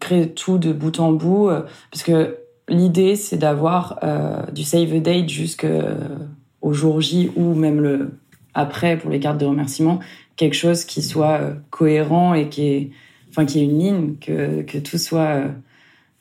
créer 0.00 0.30
tout 0.30 0.56
de 0.56 0.72
bout 0.72 1.00
en 1.00 1.12
bout, 1.12 1.50
euh, 1.50 1.60
parce 1.90 2.02
que 2.02 2.38
l'idée 2.66 3.14
c'est 3.14 3.36
d'avoir 3.36 3.98
euh, 4.02 4.40
du 4.52 4.62
save 4.62 4.88
the 4.88 5.02
date 5.02 5.28
jusqu'au 5.28 6.72
jour 6.72 7.02
J 7.02 7.30
ou 7.36 7.52
même 7.52 7.82
le 7.82 8.12
après 8.54 8.96
pour 8.96 9.10
les 9.10 9.20
cartes 9.20 9.36
de 9.36 9.44
remerciement, 9.44 10.00
quelque 10.36 10.54
chose 10.54 10.86
qui 10.86 11.02
soit 11.02 11.40
cohérent 11.68 12.32
et 12.32 12.48
qui 12.48 12.66
est, 12.68 12.90
enfin 13.28 13.44
qui 13.44 13.60
ait 13.60 13.64
une 13.64 13.78
ligne, 13.78 14.14
que, 14.18 14.62
que 14.62 14.78
tout 14.78 14.96
soit, 14.96 15.42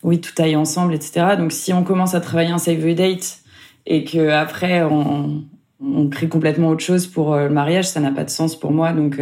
oui, 0.03 0.19
tout 0.19 0.33
aille 0.41 0.57
ensemble, 0.57 0.93
etc. 0.93 1.37
Donc 1.37 1.53
si 1.53 1.71
on 1.71 1.85
commence 1.85 2.13
à 2.13 2.19
travailler 2.19 2.51
un 2.51 2.57
save 2.57 2.81
the 2.81 2.93
date 2.93 3.39
et 3.85 4.03
que 4.03 4.31
après 4.31 4.83
on, 4.83 5.45
on 5.81 6.09
crée 6.09 6.27
complètement 6.27 6.67
autre 6.67 6.83
chose 6.83 7.07
pour 7.07 7.37
le 7.37 7.49
mariage, 7.49 7.87
ça 7.87 8.01
n'a 8.01 8.11
pas 8.11 8.25
de 8.25 8.29
sens 8.29 8.59
pour 8.59 8.73
moi. 8.73 8.91
Donc 8.91 9.17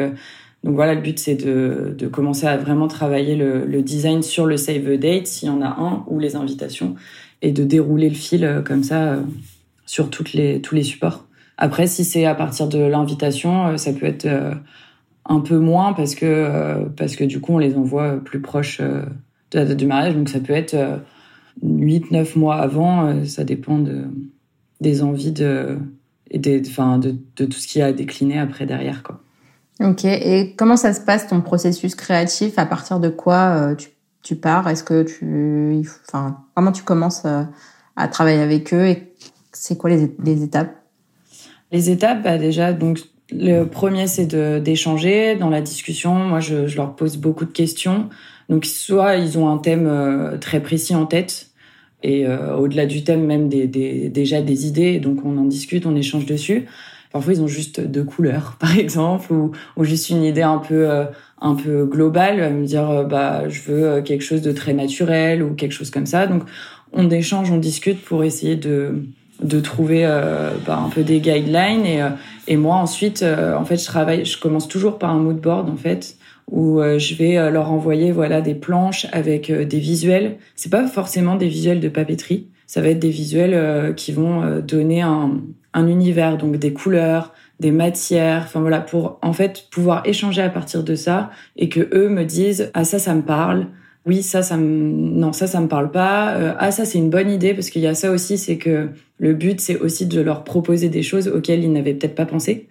donc 0.64 0.76
voilà, 0.76 0.96
le 0.96 1.02
but 1.02 1.20
c'est 1.20 1.36
de, 1.36 1.94
de, 1.98 2.08
commencer 2.08 2.48
à 2.48 2.56
vraiment 2.56 2.88
travailler 2.88 3.36
le, 3.36 3.66
le, 3.66 3.82
design 3.82 4.24
sur 4.24 4.46
le 4.46 4.56
save 4.56 4.84
the 4.84 5.00
date, 5.00 5.28
s'il 5.28 5.50
y 5.50 5.52
en 5.52 5.62
a 5.62 5.68
un, 5.68 6.06
ou 6.08 6.20
les 6.20 6.38
invitations, 6.38 6.96
et 7.42 7.52
de 7.52 7.64
dérouler 7.66 8.10
le 8.10 8.16
fil 8.16 8.46
euh, 8.46 8.62
comme 8.62 8.84
ça 8.84 9.14
euh, 9.14 9.22
sur 9.86 10.10
toutes 10.10 10.32
les, 10.32 10.62
tous 10.62 10.76
les 10.76 10.84
supports. 10.84 11.26
Après, 11.58 11.86
si 11.86 12.06
c'est 12.06 12.26
à 12.26 12.34
partir 12.34 12.68
de 12.68 12.80
l'invitation, 12.80 13.68
euh, 13.68 13.78
ça 13.78 13.92
peut 13.92 14.06
être 14.06 14.28
un 15.26 15.40
peu 15.42 15.58
moins 15.60 15.94
parce 15.94 16.16
que, 16.16 16.88
parce 16.98 17.16
que 17.16 17.26
du 17.26 17.42
coup, 17.42 17.56
on 17.56 17.58
les 17.58 17.76
envoie 17.76 18.18
plus 18.24 18.42
proches 18.42 18.82
de 18.82 19.60
la 19.60 19.66
date 19.66 19.78
du 19.78 19.86
mariage. 19.86 20.16
Donc 20.16 20.30
ça 20.30 20.40
peut 20.40 20.54
être 20.54 20.76
8-9 21.64 22.38
mois 22.38 22.56
avant, 22.56 23.24
ça 23.26 23.46
dépend 23.46 23.78
de, 23.80 24.06
des 24.82 25.02
envies 25.02 25.32
de, 25.32 25.78
et 26.30 26.40
des, 26.40 26.62
enfin, 26.68 26.98
de, 26.98 27.16
de 27.38 27.46
tout 27.46 27.60
ce 27.60 27.68
qui 27.68 27.82
a 27.82 27.94
décliné 27.94 28.38
après 28.38 28.66
derrière. 28.66 29.02
Quoi. 29.04 29.23
Ok, 29.84 30.06
et 30.06 30.54
comment 30.56 30.78
ça 30.78 30.94
se 30.94 31.02
passe 31.02 31.28
ton 31.28 31.42
processus 31.42 31.94
créatif? 31.94 32.58
À 32.58 32.66
partir 32.66 33.02
de 33.02 33.10
quoi 33.10 33.72
euh, 33.72 33.76
tu, 33.76 33.90
tu 34.22 34.38
pars? 34.38 34.70
Est-ce 34.70 34.84
que 34.84 35.04
tu, 35.04 35.86
enfin, 36.08 36.38
comment 36.56 36.72
tu 36.72 36.84
commences 36.84 37.24
euh, 37.26 37.44
à 37.98 38.08
travailler 38.08 38.40
avec 38.40 38.74
eux? 38.74 38.86
Et 38.88 39.14
c'est 39.52 39.78
quoi 39.78 39.90
les, 39.90 40.10
les, 40.24 40.42
étapes? 40.42 40.74
Les 41.74 41.90
étapes, 41.90 42.24
bah 42.24 42.38
déjà, 42.38 42.72
donc 42.72 43.00
le 43.30 43.66
premier 43.66 44.08
c'est 44.08 44.34
d'échanger 44.62 45.36
dans 45.36 45.50
la 45.50 45.60
discussion. 45.60 46.16
Moi, 46.16 46.40
je, 46.40 46.66
je, 46.66 46.78
leur 46.78 46.96
pose 46.96 47.18
beaucoup 47.18 47.44
de 47.44 47.52
questions. 47.52 48.08
Donc 48.48 48.64
soit 48.64 49.18
ils 49.18 49.38
ont 49.38 49.50
un 49.50 49.58
thème 49.58 50.38
très 50.40 50.62
précis 50.62 50.96
en 50.96 51.06
tête 51.06 51.50
et 52.04 52.28
au-delà 52.28 52.86
du 52.86 53.06
thème 53.06 53.26
même 53.26 53.48
des, 53.48 53.68
des, 53.68 54.10
déjà 54.10 54.42
des 54.42 54.68
idées, 54.68 55.00
donc 55.00 55.24
on 55.24 55.38
en 55.38 55.46
discute, 55.46 55.86
on 55.86 55.96
échange 55.96 56.26
dessus. 56.26 56.68
Parfois, 57.14 57.34
ils 57.34 57.42
ont 57.44 57.48
juste 57.48 57.80
deux 57.80 58.04
couleurs, 58.04 58.58
par 58.60 58.78
exemple, 58.78 59.32
ou, 59.32 59.52
ou 59.78 59.84
juste 59.86 60.10
une 60.10 60.24
idée 60.24 60.42
un 60.42 60.58
peu 60.58 60.90
euh, 60.90 61.06
un 61.40 61.56
peu 61.56 61.86
globale, 61.86 62.52
me 62.54 62.66
dire 62.66 62.90
euh, 62.90 63.04
bah 63.04 63.48
je 63.50 63.62
veux 63.62 63.86
euh, 63.86 64.02
quelque 64.02 64.24
chose 64.24 64.42
de 64.42 64.52
très 64.52 64.74
naturel 64.74 65.44
ou 65.44 65.54
quelque 65.54 65.74
chose 65.74 65.92
comme 65.92 66.08
ça. 66.08 66.26
Donc 66.26 66.42
on 66.92 67.10
échange, 67.12 67.52
on 67.52 67.58
discute 67.58 68.04
pour 68.04 68.24
essayer 68.24 68.56
de 68.56 69.04
de 69.42 69.60
trouver 69.60 70.04
bah, 70.66 70.78
un 70.78 70.90
peu 70.90 71.04
des 71.04 71.20
guidelines 71.20 71.86
et 71.86 72.02
et 72.48 72.56
moi 72.56 72.76
ensuite 72.76 73.24
en 73.24 73.66
fait 73.66 73.78
je 73.78 73.86
travaille, 73.86 74.26
je 74.26 74.40
commence 74.40 74.68
toujours 74.68 75.00
par 75.00 75.10
un 75.10 75.18
mood 75.18 75.38
board 75.38 75.70
en 75.70 75.76
fait 75.76 76.16
où 76.50 76.80
je 76.82 77.16
vais 77.16 77.52
leur 77.52 77.72
envoyer 77.72 78.12
voilà 78.12 78.42
des 78.42 78.54
planches 78.54 79.08
avec 79.12 79.52
des 79.52 79.80
visuels. 79.80 80.38
C'est 80.56 80.70
pas 80.70 80.88
forcément 80.88 81.36
des 81.36 81.48
visuels 81.48 81.82
de 81.82 81.90
papeterie, 81.90 82.48
ça 82.68 82.80
va 82.80 82.90
être 82.90 83.00
des 83.00 83.10
visuels 83.10 83.96
qui 83.96 84.14
vont 84.14 84.60
donner 84.60 85.02
un 85.02 85.42
un 85.74 85.88
univers, 85.88 86.38
donc 86.38 86.58
des 86.58 86.74
couleurs, 86.74 87.34
des 87.60 87.72
matières, 87.72 88.44
enfin 88.44 88.62
voilà, 88.62 88.82
pour 88.82 89.20
en 89.22 89.34
fait 89.34 89.66
pouvoir 89.72 90.04
échanger 90.06 90.42
à 90.42 90.50
partir 90.50 90.84
de 90.84 90.96
ça 90.96 91.32
et 91.56 91.70
que 91.70 91.90
eux 91.94 92.10
me 92.10 92.24
disent 92.24 92.72
ah 92.74 92.84
ça 92.84 93.00
ça 93.00 93.14
me 93.14 93.22
parle, 93.22 93.68
oui 94.06 94.22
ça 94.22 94.42
ça 94.42 94.58
me 94.58 94.92
non 94.92 95.34
ça 95.34 95.48
ça 95.48 95.60
me 95.60 95.68
parle 95.68 95.92
pas, 95.92 96.36
euh, 96.36 96.54
ah 96.60 96.72
ça 96.72 96.86
c'est 96.86 96.98
une 96.98 97.10
bonne 97.10 97.30
idée 97.30 97.54
parce 97.54 97.70
qu'il 97.70 97.82
y 97.82 97.88
a 97.88 97.94
ça 97.94 98.12
aussi 98.12 98.38
c'est 98.38 98.58
que 98.58 98.90
le 99.18 99.34
but 99.34 99.62
c'est 99.62 99.78
aussi 99.78 100.06
de 100.06 100.22
leur 100.22 100.44
proposer 100.44 100.90
des 100.90 101.04
choses 101.04 101.28
auxquelles 101.28 101.64
ils 101.64 101.72
n'avaient 101.72 101.94
peut-être 101.94 102.16
pas 102.16 102.26
pensé. 102.26 102.68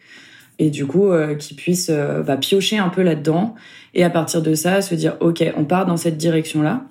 Et 0.59 0.71
du 0.71 0.87
coup 0.87 1.11
euh, 1.11 1.35
qu'ils 1.35 1.56
puissent 1.56 1.90
euh, 1.90 2.23
bah, 2.23 2.37
piocher 2.37 2.78
un 2.78 2.90
peu 2.90 3.02
là-dedans 3.02 3.54
et 3.94 4.04
à 4.04 4.11
partir 4.11 4.42
de 4.42 4.54
ça 4.54 4.82
se 4.82 4.94
dire 4.94 5.16
ok 5.21 5.42
on 5.56 5.64
part 5.64 5.87
dans 5.87 5.97
cette 5.97 6.18
direction 6.18 6.61
là 6.61 6.85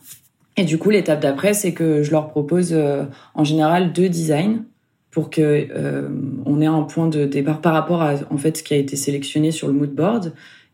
et 0.57 0.63
du 0.63 0.77
coup 0.77 0.89
l'étape 0.89 1.21
d'après 1.21 1.53
c'est 1.53 1.73
que 1.73 2.03
je 2.03 2.11
leur 2.11 2.29
propose 2.29 2.75
en 3.35 3.43
général 3.43 3.93
deux 3.93 4.09
designs 4.09 4.63
pour 5.11 5.29
que 5.29 5.41
euh, 5.41 6.07
on 6.45 6.61
ait 6.61 6.65
un 6.65 6.83
point 6.83 7.07
de 7.07 7.25
départ 7.25 7.61
par 7.61 7.73
rapport 7.73 8.01
à 8.01 8.15
en 8.29 8.37
fait 8.37 8.57
ce 8.57 8.63
qui 8.63 8.73
a 8.73 8.77
été 8.77 8.95
sélectionné 8.95 9.51
sur 9.51 9.67
le 9.67 9.73
mood 9.73 9.93
board. 9.93 10.33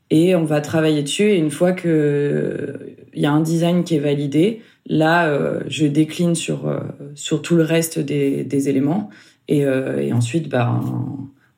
Et 0.09 0.35
on 0.35 0.45
va 0.45 0.61
travailler 0.61 1.03
dessus. 1.03 1.23
Et 1.23 1.37
une 1.37 1.51
fois 1.51 1.73
que 1.73 2.95
il 3.13 3.21
y 3.21 3.25
a 3.25 3.31
un 3.31 3.41
design 3.41 3.83
qui 3.83 3.95
est 3.95 3.99
validé 3.99 4.61
là 4.85 5.27
euh, 5.27 5.61
je 5.67 5.85
décline 5.85 6.35
sur 6.35 6.67
euh, 6.67 6.79
sur 7.15 7.41
tout 7.41 7.55
le 7.55 7.63
reste 7.63 7.99
des, 7.99 8.43
des 8.43 8.69
éléments. 8.69 9.09
Et, 9.49 9.65
euh, 9.65 9.99
et 9.99 10.13
ensuite 10.13 10.49
bah 10.49 10.79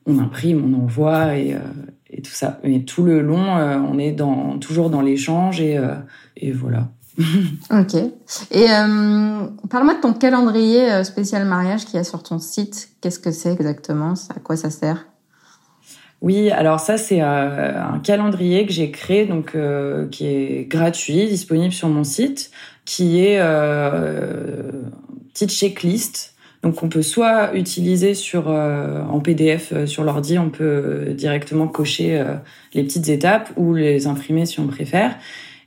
on 0.05 0.19
imprime 0.19 0.63
on 0.73 0.83
envoie 0.83 1.37
et, 1.37 1.55
et 2.09 2.21
tout 2.21 2.31
ça. 2.31 2.59
Mais 2.63 2.79
tout 2.81 3.03
le 3.03 3.21
long 3.21 3.43
on 3.45 3.99
est 3.99 4.13
dans 4.13 4.57
toujours 4.57 4.89
dans 4.89 5.01
l'échange 5.01 5.59
et 5.59 5.77
et 6.37 6.51
voilà 6.51 6.91
ok. 7.71 7.95
Et 8.51 8.71
euh, 8.71 9.45
parle-moi 9.69 9.95
de 9.95 10.01
ton 10.01 10.13
calendrier 10.13 10.91
euh, 10.91 11.03
spécial 11.03 11.45
mariage 11.45 11.85
qui 11.85 11.97
est 11.97 12.03
sur 12.03 12.23
ton 12.23 12.39
site. 12.39 12.89
Qu'est-ce 13.01 13.19
que 13.19 13.31
c'est 13.31 13.51
exactement? 13.51 14.13
À 14.35 14.39
quoi 14.39 14.55
ça 14.55 14.69
sert? 14.69 15.05
Oui, 16.21 16.49
alors 16.49 16.79
ça 16.79 16.97
c'est 16.97 17.21
euh, 17.21 17.81
un 17.81 17.99
calendrier 17.99 18.65
que 18.65 18.73
j'ai 18.73 18.91
créé 18.91 19.25
donc 19.25 19.55
qui 20.11 20.25
est 20.27 20.69
gratuit, 20.69 21.27
disponible 21.27 21.73
sur 21.73 21.87
mon 21.87 22.03
site, 22.03 22.51
qui 22.83 23.21
est 23.21 23.37
euh, 23.39 24.71
petite 25.33 25.51
checklist. 25.51 26.35
Donc 26.61 26.83
on 26.83 26.89
peut 26.89 27.01
soit 27.03 27.55
utiliser 27.55 28.13
sur 28.13 28.49
en 28.49 29.21
PDF 29.21 29.85
sur 29.85 30.03
l'ordi, 30.03 30.37
on 30.37 30.49
peut 30.49 31.13
directement 31.15 31.69
cocher 31.69 32.21
les 32.73 32.83
petites 32.83 33.07
étapes 33.07 33.49
ou 33.55 33.73
les 33.73 34.07
imprimer 34.07 34.45
si 34.45 34.59
on 34.59 34.67
préfère. 34.67 35.15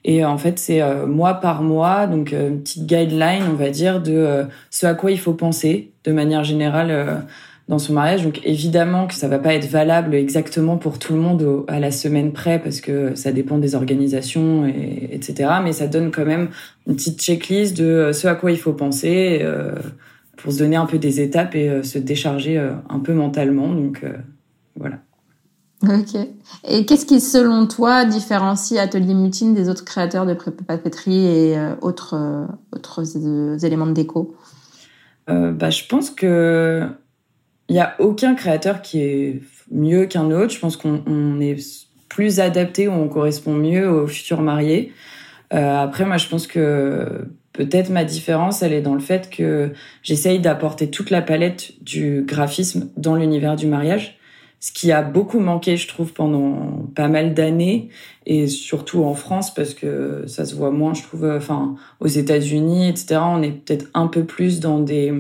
Et 0.05 0.25
en 0.25 0.37
fait, 0.37 0.59
c'est 0.59 0.83
euh, 0.83 1.07
mois 1.07 1.35
par 1.35 1.63
mois, 1.63 2.07
donc 2.07 2.33
euh, 2.33 2.49
une 2.49 2.61
petite 2.61 2.87
guideline, 2.87 3.45
on 3.51 3.55
va 3.55 3.71
dire, 3.71 4.03
de 4.03 4.13
euh, 4.13 4.45
ce 4.71 4.87
à 4.87 4.95
quoi 4.95 5.13
il 5.13 5.19
faut 5.19 5.35
penser 5.35 5.93
de 6.05 6.13
manière 6.13 6.43
générale 6.43 7.25
dans 7.69 7.79
son 7.79 7.93
mariage. 7.93 8.25
Donc 8.25 8.41
évidemment 8.45 9.07
que 9.07 9.15
ça 9.15 9.29
va 9.29 9.39
pas 9.39 9.55
être 9.55 9.69
valable 9.69 10.17
exactement 10.17 10.77
pour 10.77 10.99
tout 10.99 11.13
le 11.13 11.21
monde 11.21 11.65
à 11.69 11.79
la 11.79 11.93
semaine 11.93 12.33
près 12.33 12.59
parce 12.59 12.81
que 12.81 13.15
ça 13.15 13.31
dépend 13.31 13.59
des 13.59 13.77
organisations 13.77 14.67
et 14.67 15.11
etc. 15.13 15.49
Mais 15.63 15.73
ça 15.73 15.87
donne 15.87 16.11
quand 16.11 16.25
même 16.25 16.49
une 16.89 16.97
petite 16.97 17.23
checklist 17.23 17.77
de 17.77 18.11
ce 18.13 18.27
à 18.27 18.35
quoi 18.35 18.51
il 18.51 18.59
faut 18.59 18.73
penser 18.73 19.47
pour 20.37 20.53
se 20.53 20.59
donner 20.59 20.75
un 20.75 20.87
peu 20.87 20.99
des 20.99 21.21
étapes 21.21 21.55
et 21.55 21.85
se 21.85 21.99
décharger 21.99 22.59
un 22.59 22.99
peu 22.99 23.13
mentalement. 23.13 23.69
Donc 23.69 24.03
voilà. 24.75 24.97
Ok. 25.83 26.15
Et 26.69 26.87
qu'est-ce 26.87 27.07
qui, 27.07 27.21
selon 27.21 27.67
toi, 27.67 28.05
différencie 28.05 28.79
Atelier 28.79 29.15
Mutine 29.15 29.53
des 29.53 29.69
autres 29.69 29.85
créateurs 29.85 30.27
de 30.27 30.35
papeterie 30.35 31.27
et 31.27 31.59
euh, 31.59 31.75
autres, 31.81 32.15
euh, 32.15 32.47
autres 32.73 33.03
euh, 33.17 33.59
éléments 33.59 33.87
de 33.87 33.93
déco? 33.93 34.37
Bah, 35.27 35.71
Je 35.71 35.85
pense 35.87 36.11
que 36.11 36.87
il 37.69 37.75
n'y 37.75 37.81
a 37.81 37.95
aucun 38.01 38.35
créateur 38.35 38.83
qui 38.83 39.01
est 39.01 39.43
mieux 39.71 40.07
qu'un 40.07 40.31
autre. 40.31 40.53
Je 40.53 40.59
pense 40.59 40.77
qu'on 40.77 41.41
est 41.41 41.57
plus 42.09 42.39
adapté 42.39 42.87
ou 42.87 42.93
on 42.93 43.09
correspond 43.09 43.55
mieux 43.55 43.89
aux 43.89 44.07
futurs 44.07 44.43
mariés. 44.43 44.93
après, 45.51 46.05
moi, 46.05 46.19
je 46.19 46.29
pense 46.29 46.47
que 46.47 47.27
peut-être 47.55 47.89
ma 47.89 48.05
différence, 48.05 48.63
elle 48.63 48.75
est 48.75 48.83
dans 48.83 48.95
le 48.95 49.01
fait 49.01 49.31
que 49.31 49.73
j'essaye 50.03 50.39
d'apporter 50.39 50.91
toute 50.91 51.09
la 51.09 51.23
palette 51.23 51.73
du 51.83 52.25
graphisme 52.27 52.91
dans 52.97 53.15
l'univers 53.15 53.57
du 53.57 53.67
mariage 53.67 54.19
ce 54.63 54.71
qui 54.71 54.93
a 54.93 55.03
beaucoup 55.03 55.41
manqué, 55.41 55.77
je 55.77 55.89
trouve, 55.89 56.13
pendant 56.13 56.87
pas 56.95 57.09
mal 57.09 57.35
d'années, 57.35 57.89
et 58.27 58.47
surtout 58.47 59.03
en 59.03 59.15
France, 59.15 59.53
parce 59.53 59.75
que 59.75 60.23
ça 60.29 60.45
se 60.45 60.55
voit 60.55 60.71
moins, 60.71 60.95
je 60.95 61.03
trouve, 61.03 61.29
enfin, 61.29 61.75
aux 61.99 62.07
États-Unis, 62.07 62.89
etc., 62.89 63.21
on 63.25 63.43
est 63.43 63.51
peut-être 63.51 63.87
un 63.93 64.07
peu 64.07 64.23
plus 64.23 64.61
dans 64.61 64.79
des 64.79 65.13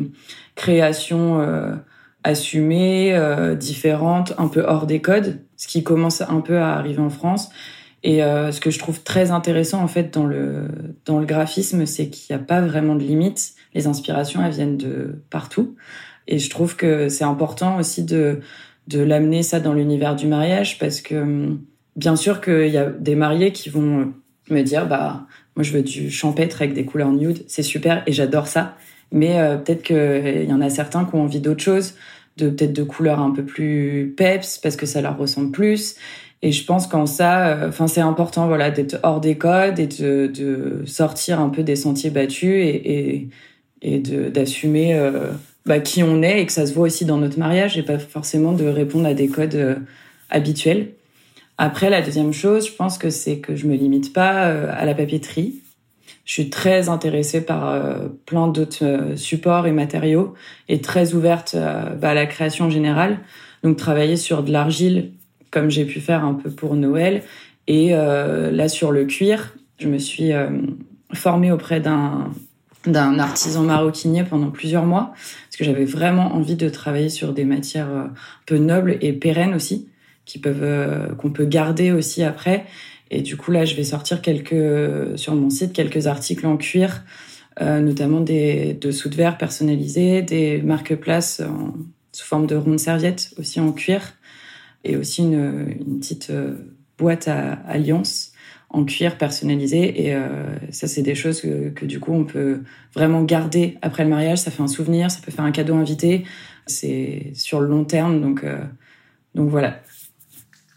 créations 0.55 1.40
euh, 1.40 1.74
assumées, 2.22 3.14
euh, 3.16 3.57
différentes, 3.57 4.33
un 4.38 4.46
peu 4.46 4.62
hors 4.62 4.87
des 4.87 5.00
codes, 5.00 5.40
ce 5.57 5.66
qui 5.66 5.83
commence 5.83 6.20
un 6.20 6.40
peu 6.40 6.59
à 6.59 6.74
arriver 6.74 7.02
en 7.02 7.11
France. 7.11 7.50
Et 8.05 8.22
euh, 8.22 8.52
ce 8.52 8.61
que 8.61 8.70
je 8.70 8.78
trouve 8.78 9.02
très 9.02 9.33
intéressant, 9.33 9.83
en 9.83 9.88
fait, 9.88 10.14
dans 10.14 10.24
le, 10.24 10.68
dans 11.05 11.18
le 11.18 11.26
graphisme, 11.26 11.85
c'est 11.87 12.11
qu'il 12.11 12.33
n'y 12.37 12.40
a 12.40 12.44
pas 12.44 12.61
vraiment 12.61 12.94
de 12.94 13.02
limites. 13.02 13.55
Les 13.74 13.88
inspirations, 13.88 14.40
elles 14.44 14.52
viennent 14.52 14.76
de 14.76 15.20
partout. 15.31 15.74
Et 16.28 16.38
je 16.38 16.48
trouve 16.48 16.76
que 16.76 17.09
c'est 17.09 17.24
important 17.24 17.78
aussi 17.78 18.05
de 18.05 18.38
de 18.88 19.01
l'amener 19.01 19.42
ça 19.42 19.61
dans 19.61 19.75
l'univers 19.75 20.16
du 20.16 20.27
mariage 20.27 20.79
parce 20.79 21.01
que 21.01 21.14
hum, 21.14 21.61
bien 21.97 22.16
sûr 22.16 22.40
qu'il 22.40 22.68
y 22.68 22.79
a 22.79 22.87
des 22.87 23.14
mariés 23.14 23.53
qui 23.53 23.68
vont 23.68 24.12
me 24.51 24.62
dire 24.62 24.87
bah 24.87 25.27
moi 25.57 25.62
je 25.62 25.73
veux 25.73 25.83
du 25.83 26.11
champêtre 26.11 26.62
avec 26.62 26.75
des 26.75 26.85
couleurs 26.85 27.12
nude, 27.12 27.45
c'est 27.47 27.62
super 27.62 28.03
et 28.07 28.12
j'adore 28.12 28.47
ça. 28.47 28.77
Mais 29.12 29.38
euh, 29.38 29.57
peut-être 29.59 29.83
qu'il 29.83 30.49
y 30.49 30.53
en 30.53 30.61
a 30.61 30.71
certains 30.71 31.05
qui 31.05 31.14
ont 31.14 31.23
envie 31.23 31.40
d'autre 31.40 31.62
chose, 31.62 31.95
de 32.38 32.49
peut-être 32.49 32.73
de 32.73 32.83
couleurs 32.83 33.21
un 33.21 33.31
peu 33.31 33.45
plus 33.45 34.14
peps 34.16 34.59
parce 34.59 34.77
que 34.77 34.87
ça 34.87 35.03
leur 35.03 35.18
ressemble 35.18 35.51
plus. 35.51 35.97
Et 36.40 36.51
je 36.51 36.64
pense 36.64 36.87
qu'en 36.87 37.07
ça, 37.07 37.49
euh, 37.49 37.68
enfin 37.68 37.87
c'est 37.87 38.01
important 38.01 38.49
voilà 38.49 38.71
d'être 38.71 38.99
hors 39.03 39.21
des 39.21 39.37
codes 39.37 39.79
et 39.79 39.87
de, 39.87 40.27
de, 40.27 40.83
sortir 40.87 41.40
un 41.40 41.51
peu 41.51 41.62
des 41.62 41.77
sentiers 41.77 42.11
battus 42.11 42.55
et, 42.55 42.92
et, 43.03 43.29
et 43.83 43.99
d'assumer 44.01 44.95
euh, 44.95 45.31
bah, 45.64 45.79
qui 45.79 46.03
on 46.03 46.22
est 46.22 46.40
et 46.40 46.46
que 46.46 46.53
ça 46.53 46.66
se 46.66 46.75
voit 46.75 46.87
aussi 46.87 47.05
dans 47.05 47.18
notre 47.18 47.38
mariage 47.38 47.79
et 47.79 47.83
pas 47.83 47.98
forcément 47.98 48.53
de 48.53 48.64
répondre 48.64 49.07
à 49.07 49.14
des 49.14 49.29
codes 49.29 49.55
euh, 49.55 49.77
habituels. 50.31 50.88
Après, 51.59 51.88
la 51.90 52.03
deuxième 52.03 52.33
chose, 52.33 52.66
je 52.66 52.72
pense 52.72 52.98
que 52.98 53.11
c'est 53.11 53.38
que 53.38 53.55
je 53.55 53.66
me 53.66 53.77
limite 53.77 54.12
pas 54.12 54.46
euh, 54.46 54.72
à 54.72 54.85
la 54.85 54.94
papeterie. 54.94 55.61
Je 56.25 56.33
suis 56.33 56.51
très 56.51 56.88
intéressée 56.88 57.44
par 57.44 57.68
euh, 57.68 58.09
plein 58.27 58.48
d'autres 58.48 59.12
supports 59.16 59.66
et 59.66 59.72
matériaux 59.72 60.35
et 60.68 60.81
très 60.81 61.14
ouverte 61.14 61.55
bah, 61.55 62.11
à 62.11 62.14
la 62.14 62.27
création 62.27 62.70
générale. 62.70 63.18
Donc, 63.62 63.77
travailler 63.77 64.16
sur 64.16 64.42
de 64.42 64.51
l'argile, 64.51 65.12
comme 65.51 65.70
j'ai 65.70 65.85
pu 65.85 66.01
faire 66.01 66.25
un 66.25 66.35
peu 66.35 66.51
pour 66.51 66.75
Noël, 66.75 67.22
et 67.68 67.90
là 67.90 68.68
sur 68.68 68.90
le 68.90 69.05
cuir, 69.05 69.55
je 69.79 69.87
me 69.87 69.98
suis 69.98 70.33
formée 71.12 71.53
auprès 71.53 71.79
d'un 71.79 72.33
d'un 72.87 73.18
artisan 73.18 73.62
maroquinier 73.62 74.25
pendant 74.25 74.51
plusieurs 74.51 74.85
mois 74.85 75.12
parce 75.14 75.57
que 75.57 75.64
j'avais 75.64 75.85
vraiment 75.85 76.35
envie 76.35 76.57
de 76.57 76.68
travailler 76.68 77.09
sur 77.09 77.33
des 77.33 77.45
matières 77.45 77.90
euh, 77.90 78.05
un 78.05 78.12
peu 78.47 78.59
nobles 78.59 78.99
et 79.01 79.12
pérennes 79.12 79.55
aussi 79.55 79.88
qui 80.25 80.38
peuvent 80.38 80.62
euh, 80.62 81.14
qu'on 81.14 81.31
peut 81.31 81.45
garder 81.45 81.92
aussi 81.92 82.23
après. 82.23 82.66
Et 83.11 83.23
du 83.23 83.37
coup 83.37 83.51
là 83.51 83.64
je 83.64 83.75
vais 83.75 83.85
sortir 83.85 84.23
quelques 84.23 85.18
sur 85.18 85.35
mon 85.35 85.51
site 85.51 85.73
quelques 85.73 86.07
articles 86.07 86.47
en 86.47 86.57
cuir 86.57 87.05
euh, 87.61 87.81
notamment 87.81 88.21
des 88.21 88.75
dessous 88.75 89.09
de 89.09 89.14
verre 89.14 89.37
personnalisés 89.37 90.23
des 90.23 90.62
marque-places 90.62 91.42
sous 92.12 92.27
forme 92.27 92.47
de 92.47 92.57
rondes 92.57 92.81
serviettes 92.81 93.35
aussi 93.38 93.61
en 93.61 93.73
cuir 93.73 94.14
et 94.85 94.97
aussi 94.97 95.23
une, 95.23 95.77
une 95.87 96.01
petite 96.01 96.33
boîte 96.99 97.29
à 97.29 97.53
alliance 97.66 98.32
en 98.73 98.85
cuir 98.85 99.19
personnalisé. 99.19 100.07
Et 100.07 100.15
euh, 100.15 100.57
ça, 100.71 100.89
c'est 100.89 101.03
des 101.03 101.15
choses 101.15 101.41
que, 101.41 101.69
que, 101.71 101.85
du 101.85 102.01
coup, 102.01 102.13
on 102.13 102.25
peut 102.25 102.63
vraiment 102.95 103.23
garder 103.23 103.79
après 103.83 104.05
le 104.05 104.11
mariage. 104.11 104.39
Ça 104.39 104.51
fait 104.51 104.63
un 104.63 104.69
souvenir, 104.69 105.11
ça 105.11 105.21
peut 105.25 105.31
faire 105.31 105.45
un 105.45 105.53
cadeau 105.53 105.77
invité. 105.77 106.25
C'est 106.67 107.33
sur 107.35 107.61
le 107.61 107.69
long 107.69 107.85
terme, 107.85 108.21
donc, 108.21 108.45
euh, 108.45 108.59
donc 109.35 109.51
voilà. 109.51 109.81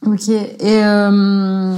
Ok. 0.06 0.30
Et 0.30 0.84
euh, 0.84 1.76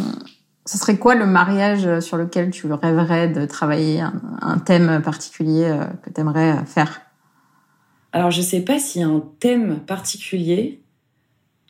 Ce 0.65 0.77
serait 0.77 0.97
quoi 0.97 1.15
le 1.15 1.25
mariage 1.25 1.99
sur 1.99 2.17
lequel 2.17 2.49
tu 2.49 2.71
rêverais 2.71 3.27
de 3.27 3.45
travailler, 3.45 4.01
un, 4.01 4.57
thème 4.59 5.01
particulier 5.03 5.71
que 6.03 6.09
tu 6.09 6.19
aimerais 6.19 6.65
faire? 6.65 7.01
Alors, 8.11 8.31
je 8.31 8.41
sais 8.41 8.61
pas 8.61 8.79
s'il 8.79 9.01
y 9.01 9.03
a 9.03 9.07
un 9.07 9.23
thème 9.39 9.79
particulier. 9.85 10.81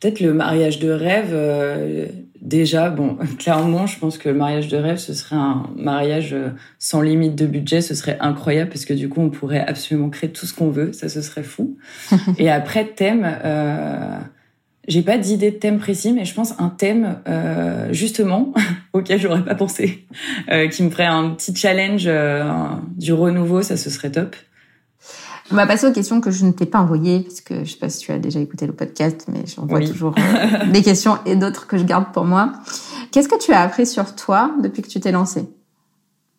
Peut-être 0.00 0.20
le 0.20 0.32
mariage 0.32 0.78
de 0.78 0.90
rêve. 0.90 1.30
Euh, 1.32 2.06
déjà, 2.40 2.90
bon, 2.90 3.16
clairement, 3.38 3.86
je 3.86 3.98
pense 3.98 4.18
que 4.18 4.28
le 4.28 4.34
mariage 4.34 4.68
de 4.68 4.76
rêve, 4.76 4.98
ce 4.98 5.14
serait 5.14 5.36
un 5.36 5.64
mariage 5.76 6.32
euh, 6.34 6.50
sans 6.78 7.00
limite 7.00 7.34
de 7.34 7.46
budget. 7.46 7.80
Ce 7.80 7.94
serait 7.94 8.18
incroyable 8.20 8.70
parce 8.70 8.84
que 8.84 8.94
du 8.94 9.08
coup, 9.08 9.20
on 9.20 9.30
pourrait 9.30 9.64
absolument 9.66 10.10
créer 10.10 10.30
tout 10.30 10.46
ce 10.46 10.54
qu'on 10.54 10.70
veut. 10.70 10.92
Ça, 10.92 11.08
ce 11.08 11.22
serait 11.22 11.42
fou. 11.42 11.76
Et 12.38 12.50
après, 12.50 12.84
thème. 12.84 13.26
J'ai 14.88 15.02
pas 15.02 15.18
d'idée 15.18 15.50
de 15.50 15.56
thème 15.56 15.78
précis, 15.78 16.14
mais 16.14 16.24
je 16.24 16.32
pense 16.32 16.58
un 16.58 16.70
thème 16.70 17.18
euh, 17.28 17.92
justement 17.92 18.54
auquel 18.94 19.20
j'aurais 19.20 19.44
pas 19.44 19.54
pensé, 19.54 20.06
euh, 20.50 20.66
qui 20.68 20.82
me 20.82 20.88
ferait 20.88 21.04
un 21.04 21.28
petit 21.30 21.54
challenge 21.54 22.04
euh, 22.06 22.50
du 22.96 23.12
renouveau, 23.12 23.60
ça 23.60 23.76
ce 23.76 23.90
serait 23.90 24.10
top. 24.10 24.34
On 25.50 25.54
va 25.54 25.66
passer 25.66 25.86
aux 25.86 25.92
questions 25.92 26.20
que 26.20 26.30
je 26.30 26.44
ne 26.44 26.52
t'ai 26.52 26.66
pas 26.66 26.78
envoyées, 26.78 27.20
parce 27.20 27.40
que 27.40 27.64
je 27.64 27.72
sais 27.72 27.78
pas 27.78 27.88
si 27.88 28.00
tu 28.00 28.12
as 28.12 28.18
déjà 28.18 28.38
écouté 28.38 28.66
le 28.66 28.74
podcast, 28.74 29.26
mais 29.32 29.44
j'envoie 29.46 29.80
toujours 29.80 30.14
euh, 30.18 30.66
des 30.72 30.82
questions 30.82 31.18
et 31.24 31.36
d'autres 31.36 31.66
que 31.66 31.78
je 31.78 31.84
garde 31.84 32.12
pour 32.12 32.24
moi. 32.24 32.52
Qu'est-ce 33.10 33.28
que 33.28 33.38
tu 33.38 33.52
as 33.52 33.62
appris 33.62 33.86
sur 33.86 34.14
toi 34.14 34.52
depuis 34.62 34.82
que 34.82 34.88
tu 34.88 35.00
t'es 35.00 35.12
lancée? 35.12 35.46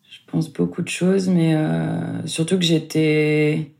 Je 0.08 0.18
pense 0.30 0.52
beaucoup 0.52 0.82
de 0.82 0.88
choses, 0.88 1.28
mais 1.28 1.54
euh, 1.56 2.24
surtout 2.26 2.56
que 2.56 2.64
j'étais 2.64 3.72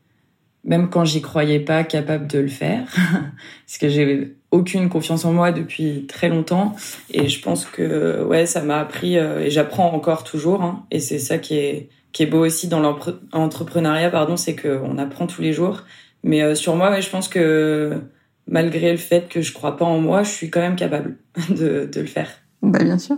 même 0.64 0.90
quand 0.90 1.04
j'y 1.04 1.22
croyais 1.22 1.60
pas 1.60 1.84
capable 1.84 2.26
de 2.26 2.38
le 2.38 2.48
faire. 2.48 2.88
Parce 3.66 3.78
que 3.78 3.88
j'ai 3.88 4.36
aucune 4.50 4.88
confiance 4.88 5.24
en 5.24 5.32
moi 5.32 5.52
depuis 5.52 6.06
très 6.06 6.28
longtemps. 6.28 6.74
Et 7.10 7.28
je 7.28 7.40
pense 7.40 7.64
que 7.64 8.24
ouais 8.24 8.46
ça 8.46 8.62
m'a 8.62 8.78
appris 8.78 9.16
euh, 9.16 9.40
et 9.40 9.50
j'apprends 9.50 9.92
encore 9.92 10.24
toujours 10.24 10.62
hein, 10.62 10.84
et 10.90 11.00
c'est 11.00 11.18
ça 11.18 11.38
qui 11.38 11.54
est 11.56 11.88
qui 12.12 12.22
est 12.22 12.26
beau 12.26 12.44
aussi 12.44 12.68
dans 12.68 12.80
l'entrepreneuriat 12.80 14.10
pardon 14.10 14.36
c'est 14.36 14.54
que 14.54 14.80
on 14.84 14.98
apprend 14.98 15.26
tous 15.26 15.42
les 15.42 15.52
jours. 15.52 15.84
Mais 16.22 16.42
euh, 16.42 16.54
sur 16.54 16.76
moi 16.76 16.90
ouais, 16.90 17.02
je 17.02 17.10
pense 17.10 17.28
que 17.28 18.00
malgré 18.46 18.90
le 18.90 18.98
fait 18.98 19.28
que 19.28 19.42
je 19.42 19.52
crois 19.52 19.76
pas 19.76 19.84
en 19.84 20.00
moi 20.00 20.22
je 20.22 20.30
suis 20.30 20.50
quand 20.50 20.60
même 20.60 20.76
capable 20.76 21.16
de, 21.50 21.88
de 21.92 22.00
le 22.00 22.06
faire. 22.06 22.30
Bah 22.62 22.82
bien 22.82 22.98
sûr. 22.98 23.16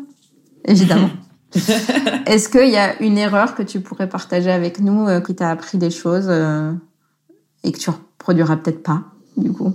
Évidemment. 0.66 1.10
Est-ce 2.26 2.48
qu'il 2.48 2.70
y 2.70 2.76
a 2.76 3.00
une 3.02 3.18
erreur 3.18 3.54
que 3.54 3.62
tu 3.62 3.80
pourrais 3.80 4.08
partager 4.08 4.50
avec 4.50 4.80
nous 4.80 5.06
euh, 5.06 5.20
qui 5.20 5.34
t'a 5.34 5.50
appris 5.50 5.76
des 5.76 5.90
choses 5.90 6.30
et 7.64 7.72
que 7.72 7.78
tu 7.78 7.90
reproduiras 7.90 8.56
peut-être 8.56 8.82
pas, 8.82 9.04
du 9.36 9.52
coup? 9.52 9.74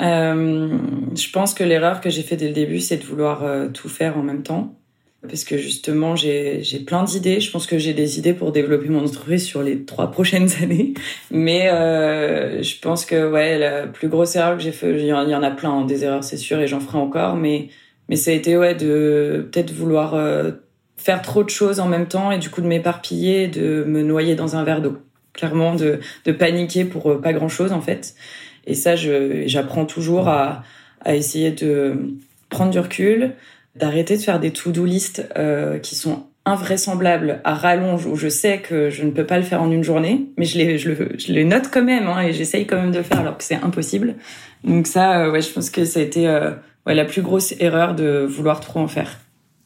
Euh, 0.00 0.78
Je 1.14 1.30
pense 1.30 1.54
que 1.54 1.64
l'erreur 1.64 2.00
que 2.00 2.10
j'ai 2.10 2.22
fait 2.22 2.36
dès 2.36 2.48
le 2.48 2.54
début, 2.54 2.80
c'est 2.80 2.98
de 2.98 3.04
vouloir 3.04 3.42
euh, 3.42 3.68
tout 3.68 3.88
faire 3.88 4.18
en 4.18 4.22
même 4.22 4.42
temps. 4.42 4.75
Parce 5.26 5.44
que 5.44 5.56
justement, 5.58 6.16
j'ai 6.16 6.62
plein 6.86 7.04
d'idées. 7.04 7.40
Je 7.40 7.50
pense 7.50 7.66
que 7.66 7.78
j'ai 7.78 7.94
des 7.94 8.18
idées 8.18 8.32
pour 8.32 8.52
développer 8.52 8.88
mon 8.88 9.04
entreprise 9.04 9.44
sur 9.44 9.62
les 9.62 9.84
trois 9.84 10.10
prochaines 10.10 10.48
années. 10.62 10.94
Mais 11.30 11.68
euh, 11.70 12.62
je 12.62 12.78
pense 12.80 13.04
que 13.04 13.30
ouais, 13.30 13.58
la 13.58 13.86
plus 13.86 14.08
grosse 14.08 14.36
erreur 14.36 14.56
que 14.56 14.62
j'ai 14.62 14.72
fait, 14.72 14.98
il 14.98 15.06
y 15.06 15.12
en 15.12 15.42
a 15.42 15.50
plein, 15.50 15.70
hein, 15.70 15.84
des 15.84 16.04
erreurs, 16.04 16.24
c'est 16.24 16.36
sûr, 16.36 16.60
et 16.60 16.66
j'en 16.66 16.80
ferai 16.80 16.98
encore. 16.98 17.36
Mais 17.36 17.68
mais 18.08 18.16
ça 18.16 18.30
a 18.30 18.34
été 18.34 18.56
ouais 18.56 18.74
de 18.74 19.48
peut-être 19.50 19.72
vouloir 19.72 20.14
euh, 20.14 20.52
faire 20.96 21.22
trop 21.22 21.42
de 21.42 21.50
choses 21.50 21.80
en 21.80 21.88
même 21.88 22.06
temps 22.06 22.30
et 22.30 22.38
du 22.38 22.50
coup 22.50 22.60
de 22.60 22.66
m'éparpiller, 22.68 23.48
de 23.48 23.84
me 23.84 24.02
noyer 24.02 24.36
dans 24.36 24.56
un 24.56 24.62
verre 24.62 24.80
d'eau 24.80 24.98
clairement 25.36 25.74
de, 25.74 26.00
de 26.24 26.32
paniquer 26.32 26.84
pour 26.84 27.10
euh, 27.10 27.20
pas 27.20 27.32
grand 27.32 27.48
chose 27.48 27.72
en 27.72 27.80
fait. 27.80 28.14
Et 28.66 28.74
ça, 28.74 28.94
j'apprends 28.96 29.84
toujours 29.84 30.28
à, 30.28 30.64
à 31.02 31.14
essayer 31.14 31.52
de 31.52 32.16
prendre 32.48 32.72
du 32.72 32.80
recul, 32.80 33.34
d'arrêter 33.78 34.16
de 34.16 34.22
faire 34.22 34.40
des 34.40 34.52
to-do 34.52 34.84
list 34.84 35.26
euh, 35.36 35.78
qui 35.78 35.94
sont 35.94 36.24
invraisemblables 36.44 37.40
à 37.44 37.54
rallonge 37.54 38.06
où 38.06 38.14
je 38.14 38.28
sais 38.28 38.58
que 38.58 38.88
je 38.88 39.02
ne 39.04 39.10
peux 39.10 39.26
pas 39.26 39.36
le 39.36 39.42
faire 39.42 39.62
en 39.62 39.70
une 39.70 39.82
journée, 39.82 40.30
mais 40.36 40.44
je 40.44 40.58
les, 40.58 40.78
je, 40.78 40.90
le, 40.90 41.08
je 41.18 41.32
les 41.32 41.44
note 41.44 41.70
quand 41.72 41.82
même 41.82 42.06
hein, 42.06 42.20
et 42.22 42.32
j'essaye 42.32 42.66
quand 42.66 42.76
même 42.76 42.92
de 42.92 42.98
le 42.98 43.02
faire 43.02 43.20
alors 43.20 43.36
que 43.36 43.44
c'est 43.44 43.56
impossible. 43.62 44.14
Donc 44.62 44.86
ça, 44.86 45.20
euh, 45.20 45.32
ouais, 45.32 45.40
je 45.40 45.52
pense 45.52 45.70
que 45.70 45.84
ça 45.84 45.98
a 45.98 46.02
été 46.02 46.28
euh, 46.28 46.52
ouais, 46.86 46.94
la 46.94 47.04
plus 47.04 47.22
grosse 47.22 47.54
erreur 47.58 47.94
de 47.94 48.24
vouloir 48.28 48.60
trop 48.60 48.80
en 48.80 48.88
faire. 48.88 49.18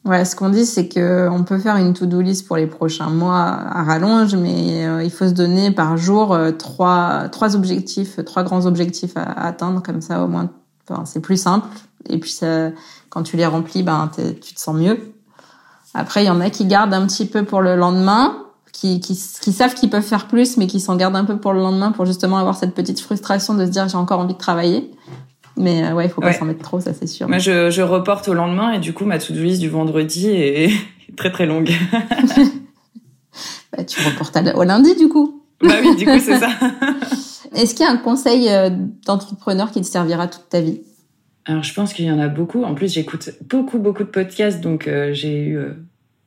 Ouais, 0.03 0.25
ce 0.25 0.35
qu'on 0.35 0.49
dit, 0.49 0.65
c'est 0.65 0.87
que 0.87 1.29
on 1.29 1.43
peut 1.43 1.59
faire 1.59 1.75
une 1.75 1.93
to-do 1.93 2.21
list 2.21 2.47
pour 2.47 2.57
les 2.57 2.65
prochains 2.65 3.11
mois 3.11 3.37
à 3.37 3.83
rallonge, 3.83 4.35
mais 4.35 4.87
euh, 4.87 5.03
il 5.03 5.11
faut 5.11 5.27
se 5.27 5.33
donner 5.33 5.69
par 5.69 5.95
jour 5.95 6.33
euh, 6.33 6.51
trois 6.51 7.29
trois 7.29 7.55
objectifs, 7.55 8.19
trois 8.25 8.43
grands 8.43 8.65
objectifs 8.65 9.15
à, 9.15 9.45
atteindre, 9.45 9.83
comme 9.83 10.01
ça 10.01 10.23
au 10.23 10.27
moins, 10.27 10.49
enfin, 10.89 11.05
c'est 11.05 11.19
plus 11.19 11.39
simple. 11.39 11.67
Et 12.09 12.17
puis 12.19 12.31
ça, 12.31 12.69
quand 13.09 13.23
tu 13.23 13.37
les 13.37 13.45
remplis, 13.45 13.83
ben 13.83 14.09
tu 14.15 14.53
te 14.53 14.59
sens 14.59 14.75
mieux. 14.75 15.13
Après, 15.93 16.23
il 16.23 16.27
y 16.27 16.29
en 16.29 16.41
a 16.41 16.49
qui 16.49 16.65
gardent 16.65 16.93
un 16.93 17.05
petit 17.05 17.25
peu 17.25 17.43
pour 17.43 17.61
le 17.61 17.75
lendemain, 17.75 18.45
qui, 18.71 18.99
qui, 19.01 19.19
qui 19.41 19.51
savent 19.51 19.73
qu'ils 19.73 19.89
peuvent 19.89 20.01
faire 20.01 20.27
plus, 20.27 20.57
mais 20.57 20.67
qui 20.67 20.79
s'en 20.79 20.95
gardent 20.95 21.17
un 21.17 21.25
peu 21.25 21.37
pour 21.37 21.53
le 21.53 21.59
lendemain 21.59 21.91
pour 21.91 22.05
justement 22.05 22.37
avoir 22.37 22.55
cette 22.55 22.73
petite 22.73 22.99
frustration 22.99 23.53
de 23.53 23.65
se 23.65 23.71
dire 23.71 23.87
j'ai 23.89 23.97
encore 23.97 24.19
envie 24.19 24.33
de 24.33 24.39
travailler. 24.39 24.89
Mais 25.57 25.83
euh, 25.83 25.93
ouais, 25.93 26.05
il 26.05 26.09
faut 26.09 26.21
pas 26.21 26.31
s'en 26.31 26.45
mettre 26.45 26.63
trop, 26.63 26.79
ça 26.79 26.93
c'est 26.93 27.07
sûr. 27.07 27.27
Moi, 27.27 27.39
je, 27.39 27.69
je 27.69 27.81
reporte 27.81 28.27
au 28.29 28.33
lendemain 28.33 28.71
et 28.71 28.79
du 28.79 28.93
coup, 28.93 29.05
ma 29.05 29.19
to-do 29.19 29.41
list 29.41 29.59
du 29.59 29.69
vendredi 29.69 30.29
est 30.29 30.71
très 31.17 31.31
très 31.31 31.45
longue. 31.45 31.69
bah, 33.75 33.83
tu 33.83 34.01
reportes 34.01 34.37
au 34.55 34.63
lundi 34.63 34.95
du 34.95 35.09
coup. 35.09 35.43
Bah 35.61 35.75
oui, 35.81 35.95
du 35.97 36.05
coup, 36.05 36.19
c'est 36.19 36.39
ça. 36.39 36.49
Est-ce 37.53 37.75
qu'il 37.75 37.85
y 37.85 37.89
a 37.89 37.91
un 37.91 37.97
conseil 37.97 38.49
euh, 38.49 38.69
d'entrepreneur 39.05 39.71
qui 39.71 39.81
te 39.81 39.85
servira 39.85 40.27
toute 40.27 40.47
ta 40.49 40.61
vie? 40.61 40.81
Alors, 41.45 41.63
je 41.63 41.73
pense 41.73 41.93
qu'il 41.93 42.05
y 42.05 42.11
en 42.11 42.19
a 42.19 42.27
beaucoup. 42.27 42.63
En 42.63 42.75
plus, 42.75 42.93
j'écoute 42.93 43.31
beaucoup 43.49 43.79
beaucoup 43.79 44.03
de 44.03 44.09
podcasts, 44.09 44.61
donc 44.61 44.87
euh, 44.87 45.13
j'ai 45.13 45.43
eu 45.43 45.59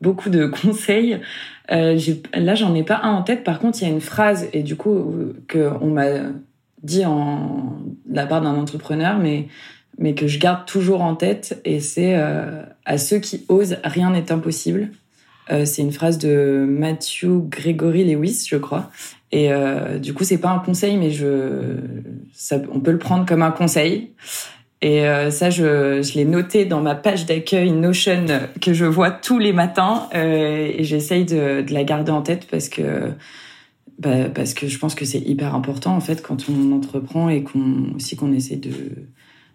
beaucoup 0.01 0.31
de 0.31 0.47
conseils. 0.63 1.21
Euh, 1.71 1.99
là, 2.35 2.55
j'en 2.55 2.75
ai 2.75 2.83
pas 2.83 3.01
un 3.03 3.13
en 3.13 3.23
tête. 3.23 3.45
Par 3.45 3.59
contre, 3.59 3.81
il 3.81 3.89
y 3.89 3.91
a 3.91 3.93
une 3.93 4.01
phrase 4.01 4.49
et 4.53 4.63
du 4.63 4.77
coup 4.77 5.15
que 5.49 5.71
on 5.81 5.91
m'a 5.91 6.07
dit 6.83 7.05
en 7.05 7.79
de 8.07 8.17
la 8.17 8.27
part 8.27 8.43
d'un 8.43 8.55
entrepreneur, 8.55 9.19
mais 9.19 9.49
mais 9.99 10.15
que 10.15 10.27
je 10.27 10.39
garde 10.39 10.67
toujours 10.67 11.03
en 11.03 11.15
tête. 11.15 11.61
Et 11.65 11.81
c'est 11.81 12.17
euh, 12.17 12.63
à 12.85 12.99
ceux 12.99 13.19
qui 13.19 13.45
osent, 13.49 13.79
rien 13.85 14.11
n'est 14.11 14.33
impossible. 14.33 14.91
Euh, 15.51 15.65
c'est 15.65 15.83
une 15.83 15.93
phrase 15.93 16.19
de 16.19 16.65
Matthew 16.67 17.49
Gregory 17.49 18.05
Lewis, 18.05 18.47
je 18.49 18.57
crois. 18.57 18.91
Et 19.31 19.53
euh, 19.53 19.99
du 19.99 20.15
coup, 20.15 20.25
c'est 20.25 20.39
pas 20.39 20.51
un 20.51 20.59
conseil, 20.59 20.97
mais 20.97 21.11
je, 21.11 21.77
ça, 22.33 22.57
on 22.73 22.81
peut 22.81 22.93
le 22.93 22.99
prendre 22.99 23.27
comme 23.27 23.43
un 23.43 23.51
conseil. 23.51 24.13
Et 24.85 25.07
euh, 25.09 25.31
ça, 25.31 25.49
je, 25.49 26.03
je 26.03 26.13
l'ai 26.13 26.27
noté 26.27 26.67
dans 26.67 26.83
ma 26.83 26.95
page 26.95 27.25
d'accueil 27.25 27.71
Notion 27.71 28.27
que 28.61 28.75
je 28.75 28.85
vois 28.85 29.11
tous 29.11 29.39
les 29.39 29.55
matins. 29.55 30.11
Euh, 30.15 30.71
et 30.77 30.85
j'essaye 30.85 31.25
de, 31.25 31.63
de, 31.63 31.73
la 31.73 31.85
garder 31.85 32.13
en 32.13 32.21
tête 32.21 32.47
parce 32.51 32.69
que 32.69 33.11
bah, 33.99 34.29
parce 34.29 34.53
que 34.53 34.69
je 34.69 34.79
pense 34.79 34.95
que 34.95 35.07
c'est 35.07 35.21
hyper 35.21 35.55
important 35.55 35.97
en 35.97 36.01
fait 36.01 36.21
quand 36.21 36.51
on 36.51 36.73
entreprend 36.73 37.31
et 37.31 37.43
qu'on 37.43 37.95
aussi 37.97 38.15
qu'on 38.15 38.35
essaie 38.35 38.57
de 38.57 38.73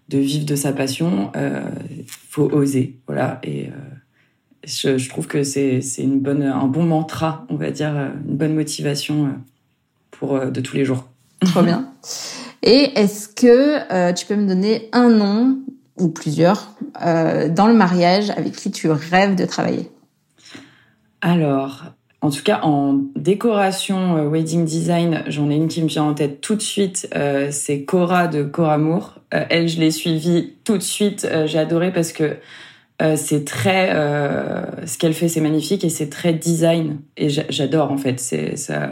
de 0.07 0.17
vivre 0.17 0.45
de 0.45 0.55
sa 0.55 0.73
passion, 0.73 1.31
euh, 1.35 1.61
faut 2.07 2.49
oser, 2.51 2.97
voilà. 3.05 3.39
Et 3.43 3.67
euh, 3.67 3.71
je, 4.65 4.97
je, 4.97 5.09
trouve 5.09 5.27
que 5.27 5.43
c'est 5.43 5.81
c'est 5.81 6.01
une 6.01 6.21
bonne 6.21 6.41
un 6.41 6.65
bon 6.65 6.85
mantra, 6.85 7.45
on 7.49 7.55
va 7.55 7.69
dire, 7.69 7.93
une 8.27 8.35
bonne 8.35 8.55
motivation 8.55 9.35
pour 10.09 10.39
de 10.39 10.59
tous 10.59 10.75
les 10.75 10.85
jours. 10.85 11.07
Trop 11.45 11.61
bien. 11.61 11.93
Et 12.63 12.91
est-ce 12.95 13.27
que 13.27 13.91
euh, 13.93 14.13
tu 14.13 14.25
peux 14.25 14.35
me 14.35 14.47
donner 14.47 14.89
un 14.91 15.09
nom 15.09 15.59
ou 15.97 16.09
plusieurs 16.09 16.75
dans 16.95 17.67
le 17.67 17.73
mariage 17.73 18.29
avec 18.29 18.53
qui 18.53 18.71
tu 18.71 18.89
rêves 18.89 19.35
de 19.35 19.45
travailler? 19.45 19.89
Alors, 21.21 21.83
en 22.21 22.29
tout 22.31 22.43
cas, 22.43 22.59
en 22.63 22.99
décoration 23.15 24.17
euh, 24.17 24.27
wedding 24.27 24.65
design, 24.65 25.23
j'en 25.27 25.49
ai 25.49 25.55
une 25.55 25.69
qui 25.69 25.81
me 25.81 25.87
vient 25.87 26.03
en 26.03 26.13
tête 26.13 26.41
tout 26.41 26.55
de 26.55 26.61
suite. 26.61 27.09
Euh, 27.15 27.47
c'est 27.51 27.83
Cora 27.83 28.27
de 28.27 28.43
Coramour. 28.43 29.15
Euh, 29.33 29.45
elle, 29.49 29.69
je 29.69 29.79
l'ai 29.79 29.91
suivie 29.91 30.55
tout 30.65 30.77
de 30.77 30.83
suite. 30.83 31.25
Euh, 31.29 31.47
j'ai 31.47 31.59
adoré 31.59 31.93
parce 31.93 32.11
que 32.11 32.37
c'est 33.15 33.45
très, 33.45 33.91
ce 34.85 34.97
qu'elle 34.97 35.13
fait, 35.13 35.29
c'est 35.29 35.39
magnifique 35.39 35.85
et 35.85 35.89
c'est 35.89 36.09
très 36.09 36.33
design. 36.33 36.99
Et 37.15 37.29
j'adore 37.29 37.93
en 37.93 37.97
fait. 37.97 38.19
C'est 38.19 38.57
ça, 38.57 38.89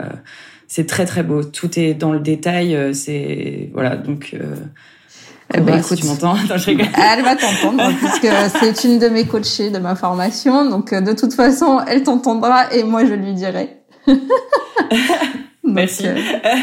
c'est 0.68 0.86
très 0.86 1.04
très 1.04 1.24
beau. 1.24 1.42
Tout 1.42 1.78
est 1.78 1.94
dans 1.94 2.12
le 2.12 2.20
détail. 2.20 2.94
c'est 2.94 3.70
voilà 3.72 3.96
donc. 3.96 4.36
Eh 5.54 5.60
ben, 5.60 5.78
écoute, 5.78 5.98
tu 5.98 6.06
m'entends 6.06 6.36
Elle 6.66 7.24
va 7.24 7.34
t'entendre 7.34 7.90
puisque 7.96 8.28
c'est 8.60 8.84
une 8.84 8.98
de 8.98 9.08
mes 9.08 9.26
coachées 9.26 9.70
de 9.70 9.78
ma 9.78 9.94
formation. 9.94 10.68
Donc 10.68 10.92
euh, 10.92 11.00
de 11.00 11.12
toute 11.12 11.32
façon, 11.32 11.80
elle 11.86 12.02
t'entendra 12.02 12.72
et 12.72 12.82
moi 12.82 13.06
je 13.06 13.14
lui 13.14 13.32
dirai. 13.32 13.78
Merci. 15.64 16.06
Euh, 16.06 16.14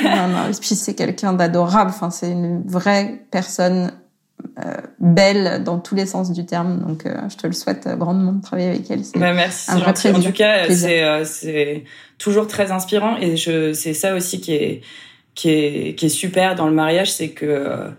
non, 0.04 0.28
non. 0.28 0.50
Et 0.52 0.60
puis 0.60 0.76
c'est 0.76 0.94
quelqu'un 0.94 1.34
d'adorable. 1.34 1.90
Enfin, 1.90 2.12
c'est 2.12 2.30
une 2.30 2.64
vraie 2.68 3.26
personne 3.32 3.92
euh, 4.60 4.78
belle 5.00 5.64
dans 5.64 5.80
tous 5.80 5.96
les 5.96 6.06
sens 6.06 6.32
du 6.32 6.46
terme. 6.46 6.80
Donc 6.80 7.06
euh, 7.06 7.18
je 7.30 7.38
te 7.38 7.48
le 7.48 7.54
souhaite 7.54 7.88
grandement 7.98 8.34
de 8.34 8.42
travailler 8.42 8.70
avec 8.70 8.90
elle. 8.90 9.02
Bah, 9.16 9.34
merci. 9.34 9.72
Un 9.72 9.78
vrai 9.78 9.94
plaisir. 9.94 10.16
En 10.16 10.22
tout 10.22 10.32
cas, 10.32 10.70
c'est 10.70 11.26
c'est 11.26 11.84
toujours 12.18 12.48
très 12.48 12.72
inspirant 12.72 13.18
et 13.18 13.38
je 13.38 13.74
c'est 13.74 13.94
ça 13.94 14.16
aussi 14.16 14.42
qui 14.42 14.54
est 14.54 14.82
qui 15.34 15.50
est 15.50 15.96
qui 15.98 16.06
est 16.08 16.10
super 16.10 16.56
dans 16.56 16.68
le 16.68 16.74
mariage, 16.74 17.12
c'est 17.12 17.30
que 17.30 17.92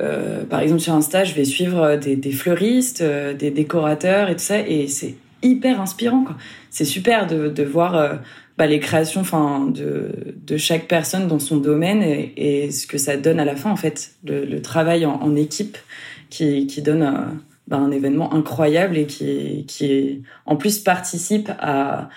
euh, 0.00 0.44
par 0.44 0.60
exemple, 0.60 0.80
sur 0.80 0.94
Insta, 0.94 1.24
je 1.24 1.34
vais 1.34 1.44
suivre 1.44 1.96
des, 1.96 2.16
des 2.16 2.32
fleuristes, 2.32 3.02
euh, 3.02 3.34
des 3.34 3.50
décorateurs 3.50 4.30
et 4.30 4.34
tout 4.34 4.42
ça, 4.42 4.60
et 4.60 4.88
c'est 4.88 5.14
hyper 5.42 5.80
inspirant. 5.80 6.24
C'est 6.70 6.84
super 6.84 7.26
de, 7.26 7.48
de 7.48 7.62
voir 7.62 7.94
euh, 7.94 8.14
bah, 8.58 8.66
les 8.66 8.80
créations, 8.80 9.22
enfin, 9.22 9.66
de, 9.66 10.34
de 10.36 10.56
chaque 10.56 10.88
personne 10.88 11.26
dans 11.26 11.38
son 11.38 11.56
domaine 11.56 12.02
et, 12.02 12.32
et, 12.36 12.70
ce 12.70 12.86
que 12.86 12.98
ça 12.98 13.16
donne 13.16 13.40
à 13.40 13.44
la 13.44 13.56
fin, 13.56 13.70
en 13.70 13.76
fait, 13.76 14.12
le, 14.24 14.44
le 14.44 14.62
travail 14.62 15.06
en, 15.06 15.14
en, 15.14 15.34
équipe 15.36 15.78
qui, 16.30 16.66
qui 16.66 16.82
donne 16.82 17.02
euh, 17.02 17.20
bah, 17.66 17.78
un 17.78 17.90
événement 17.90 18.34
incroyable 18.34 18.96
et 18.98 19.06
qui, 19.06 19.64
qui 19.66 20.22
en 20.46 20.56
plus 20.56 20.78
participe 20.78 21.50
à, 21.58 22.08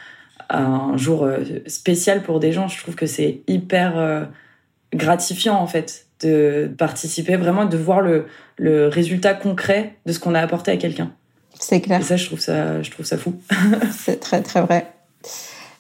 à 0.50 0.64
un 0.64 0.98
jour 0.98 1.24
euh, 1.24 1.40
spécial 1.68 2.22
pour 2.22 2.40
des 2.40 2.52
gens. 2.52 2.68
Je 2.68 2.82
trouve 2.82 2.96
que 2.96 3.06
c'est 3.06 3.42
hyper 3.48 4.28
gratifiant 4.94 5.56
en 5.56 5.68
fait 5.68 6.06
de 6.22 6.72
participer 6.78 7.36
vraiment, 7.36 7.66
de 7.66 7.78
voir 7.78 8.02
le, 8.02 8.26
le 8.58 8.88
résultat 8.88 9.34
concret 9.34 9.96
de 10.06 10.14
ce 10.14 10.20
qu'on 10.20 10.34
a 10.34 10.40
apporté 10.40 10.72
à 10.72 10.78
quelqu'un. 10.78 11.12
C'est 11.60 11.82
clair. 11.82 12.00
Et 12.00 12.04
ça, 12.04 12.18
je 12.18 12.26
trouve 12.26 12.40
ça, 12.40 12.82
je 12.82 12.92
trouve 12.92 13.06
ça 13.06 13.18
fou. 13.18 13.40
c'est 13.92 14.20
très 14.20 14.42
très 14.42 14.62
vrai. 14.62 14.95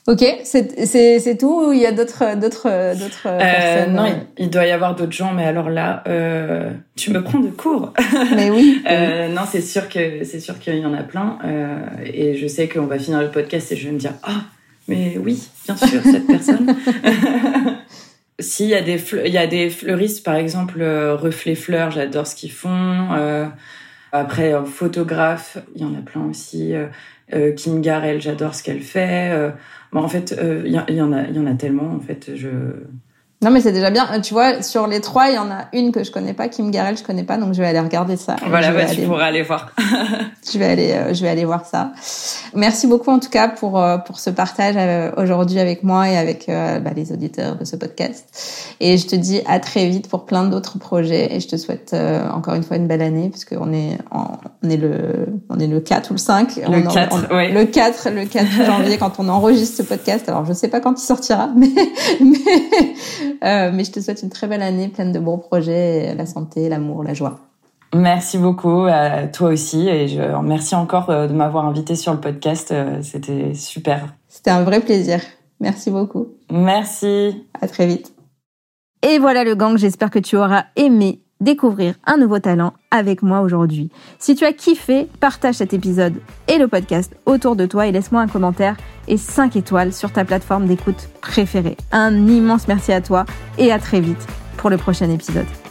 Ok, 0.07 0.23
c'est 0.43 1.37
tout 1.39 1.69
ou 1.69 1.73
il 1.73 1.79
y 1.79 1.85
a 1.87 1.91
d'autres 1.91 2.35
d'autres 2.35 2.93
d'autres 2.95 3.25
euh, 3.25 3.39
personnes 3.39 3.95
Non, 3.95 4.05
il, 4.05 4.45
il, 4.45 4.49
doit 4.51 4.67
y 4.67 4.71
avoir 4.71 4.95
d'autres 4.95 5.11
gens, 5.13 5.33
mais 5.33 5.45
alors 5.45 5.71
là, 5.71 6.03
euh, 6.07 6.69
tu 6.95 7.11
me 7.11 7.23
prends 7.23 7.39
de 7.39 7.49
court. 7.49 7.91
Mais 8.35 8.51
oui. 8.51 8.83
euh, 8.87 9.29
non, 9.29 9.41
c'est 9.49 9.61
sûr 9.61 9.89
que 9.89 10.23
c'est 10.23 10.39
sûr 10.39 10.59
qu'il 10.59 10.77
y 10.77 10.85
en 10.85 10.93
a 10.93 11.01
plein, 11.01 11.39
euh, 11.43 11.79
et 12.05 12.35
je 12.35 12.45
sais 12.45 12.67
qu'on 12.67 12.85
va 12.85 12.99
finir 12.99 13.19
le 13.19 13.31
podcast 13.31 13.71
et 13.71 13.75
je 13.75 13.87
vais 13.87 13.93
me 13.93 13.97
dire 13.97 14.13
ah, 14.21 14.43
mais 14.87 15.17
oui, 15.17 15.49
bien 15.65 15.75
sûr 15.75 16.03
cette 16.03 16.27
personne. 16.27 16.75
S'il 18.39 18.67
y 18.67 18.75
a 18.75 18.81
des 18.81 19.01
il 19.25 19.33
y 19.33 19.39
a 19.39 19.47
des 19.47 19.71
fleuristes 19.71 20.23
par 20.23 20.35
exemple 20.35 20.81
euh, 20.81 21.15
Reflet 21.15 21.55
Fleurs, 21.55 21.89
j'adore 21.89 22.27
ce 22.27 22.35
qu'ils 22.35 22.51
font. 22.51 23.07
Euh, 24.15 24.21
après 24.21 24.53
photographe, 24.65 25.57
il 25.75 25.81
y 25.81 25.85
en 25.85 25.93
a 25.93 26.01
plein 26.01 26.25
aussi. 26.25 26.73
Euh, 27.33 27.51
Kim 27.53 27.81
Garel, 27.81 28.21
j'adore 28.21 28.55
ce 28.55 28.63
qu'elle 28.63 28.81
fait. 28.81 29.53
Bon, 29.91 30.01
en 30.01 30.07
fait, 30.07 30.35
il 30.65 30.71
y, 30.71 30.77
en 31.01 31.11
a 31.13 31.23
il 31.23 31.35
y 31.35 31.39
en 31.39 31.47
a 31.47 31.53
tellement 31.55 31.91
en 31.91 31.99
fait, 31.99 32.35
je 32.35 32.49
non, 33.45 33.51
mais 33.51 33.61
c'est 33.61 33.71
déjà 33.71 33.91
bien. 33.91 34.07
Tu 34.21 34.33
vois, 34.33 34.63
sur 34.63 34.87
les 34.87 35.01
trois, 35.01 35.29
il 35.29 35.35
y 35.35 35.37
en 35.37 35.51
a 35.51 35.65
une 35.71 35.91
que 35.91 36.03
je 36.03 36.09
connais 36.09 36.33
pas, 36.33 36.47
Kim 36.47 36.71
Garel, 36.71 36.97
je 36.97 37.03
connais 37.03 37.23
pas, 37.23 37.37
donc 37.37 37.53
je 37.53 37.61
vais 37.61 37.67
aller 37.67 37.79
regarder 37.79 38.17
ça. 38.17 38.37
Voilà, 38.47 38.71
bah, 38.71 38.85
tu 38.85 39.01
pourras 39.01 39.25
aller 39.25 39.43
voir. 39.43 39.71
je 40.51 40.57
vais 40.57 40.65
aller, 40.65 40.91
euh, 40.93 41.13
je 41.13 41.21
vais 41.21 41.29
aller 41.29 41.45
voir 41.45 41.63
ça. 41.63 41.91
Merci 42.55 42.87
beaucoup 42.87 43.11
en 43.11 43.19
tout 43.19 43.29
cas 43.29 43.47
pour 43.47 43.79
euh, 43.79 43.97
pour 43.97 44.19
ce 44.19 44.29
partage 44.29 44.75
euh, 44.77 45.11
aujourd'hui 45.17 45.59
avec 45.59 45.83
moi 45.83 46.09
et 46.09 46.17
avec 46.17 46.47
euh, 46.49 46.79
bah, 46.79 46.91
les 46.95 47.11
auditeurs 47.11 47.55
de 47.57 47.65
ce 47.65 47.75
podcast. 47.75 48.75
Et 48.79 48.97
je 48.97 49.07
te 49.07 49.15
dis 49.15 49.41
à 49.45 49.59
très 49.59 49.87
vite 49.87 50.07
pour 50.07 50.25
plein 50.25 50.45
d'autres 50.45 50.79
projets. 50.79 51.35
Et 51.35 51.39
je 51.39 51.47
te 51.47 51.57
souhaite 51.57 51.91
euh, 51.93 52.29
encore 52.31 52.55
une 52.55 52.63
fois 52.63 52.77
une 52.77 52.87
belle 52.87 53.01
année 53.01 53.29
puisque 53.29 53.55
on 53.59 53.73
est 53.73 53.97
en, 54.11 54.37
on 54.63 54.69
est 54.69 54.77
le 54.77 55.27
on 55.49 55.59
est 55.59 55.67
le 55.67 55.79
4 55.79 56.11
ou 56.11 56.13
le 56.13 56.19
5. 56.19 56.55
Le 56.55 56.77
on 56.77 56.81
4, 56.83 57.27
on, 57.29 57.35
ouais. 57.35 57.51
Le 57.51 57.65
4, 57.65 58.09
le 58.09 58.25
4 58.25 58.45
janvier 58.65 58.97
quand 58.97 59.19
on 59.19 59.27
enregistre 59.29 59.77
ce 59.77 59.83
podcast. 59.83 60.27
Alors 60.29 60.45
je 60.45 60.53
sais 60.53 60.67
pas 60.67 60.79
quand 60.79 61.01
il 61.01 61.05
sortira, 61.05 61.49
mais 61.57 61.69
mais 62.21 62.95
euh, 63.43 63.71
mais 63.73 63.83
je 63.83 63.91
te 63.91 63.99
souhaite 63.99 64.21
une 64.23 64.29
très 64.29 64.47
belle 64.47 64.61
année 64.61 64.87
pleine 64.87 65.11
de 65.11 65.19
bons 65.19 65.37
projets, 65.37 66.13
la 66.15 66.25
santé, 66.25 66.69
l'amour, 66.69 67.03
la 67.03 67.13
joie. 67.13 67.39
Merci 67.93 68.37
beaucoup 68.37 68.85
à 68.89 69.27
toi 69.27 69.49
aussi 69.49 69.87
et 69.87 70.07
je 70.07 70.21
remercie 70.21 70.75
encore 70.75 71.09
euh, 71.09 71.27
de 71.27 71.33
m'avoir 71.33 71.65
invité 71.65 71.95
sur 71.95 72.13
le 72.13 72.19
podcast. 72.19 72.71
Euh, 72.71 73.01
c'était 73.01 73.53
super. 73.53 74.13
C'était 74.27 74.51
un 74.51 74.63
vrai 74.63 74.81
plaisir. 74.81 75.21
Merci 75.61 75.91
beaucoup. 75.91 76.27
Merci. 76.51 77.45
À 77.61 77.67
très 77.67 77.87
vite. 77.87 78.13
Et 79.01 79.19
voilà 79.19 79.43
le 79.43 79.55
gang, 79.55 79.77
j'espère 79.77 80.09
que 80.09 80.19
tu 80.19 80.35
auras 80.35 80.65
aimé 80.75 81.21
découvrir 81.45 81.93
un 82.05 82.17
nouveau 82.17 82.39
talent 82.39 82.73
avec 82.91 83.21
moi 83.21 83.39
aujourd'hui. 83.39 83.89
Si 84.19 84.35
tu 84.35 84.43
as 84.43 84.51
kiffé, 84.51 85.07
partage 85.21 85.55
cet 85.55 85.73
épisode 85.73 86.15
et 86.49 86.57
le 86.57 86.67
podcast 86.67 87.15
autour 87.25 87.55
de 87.55 87.65
toi 87.65 87.87
et 87.87 87.93
laisse-moi 87.93 88.21
un 88.21 88.27
commentaire 88.27 88.75
et 89.07 89.15
5 89.15 89.55
étoiles 89.55 89.93
sur 89.93 90.11
ta 90.11 90.25
plateforme 90.25 90.65
d'écoute 90.65 91.07
préférée. 91.21 91.77
Un 91.91 92.27
immense 92.27 92.67
merci 92.67 92.91
à 92.91 92.99
toi 92.99 93.25
et 93.57 93.71
à 93.71 93.79
très 93.79 94.01
vite 94.01 94.27
pour 94.57 94.69
le 94.69 94.77
prochain 94.77 95.09
épisode. 95.09 95.64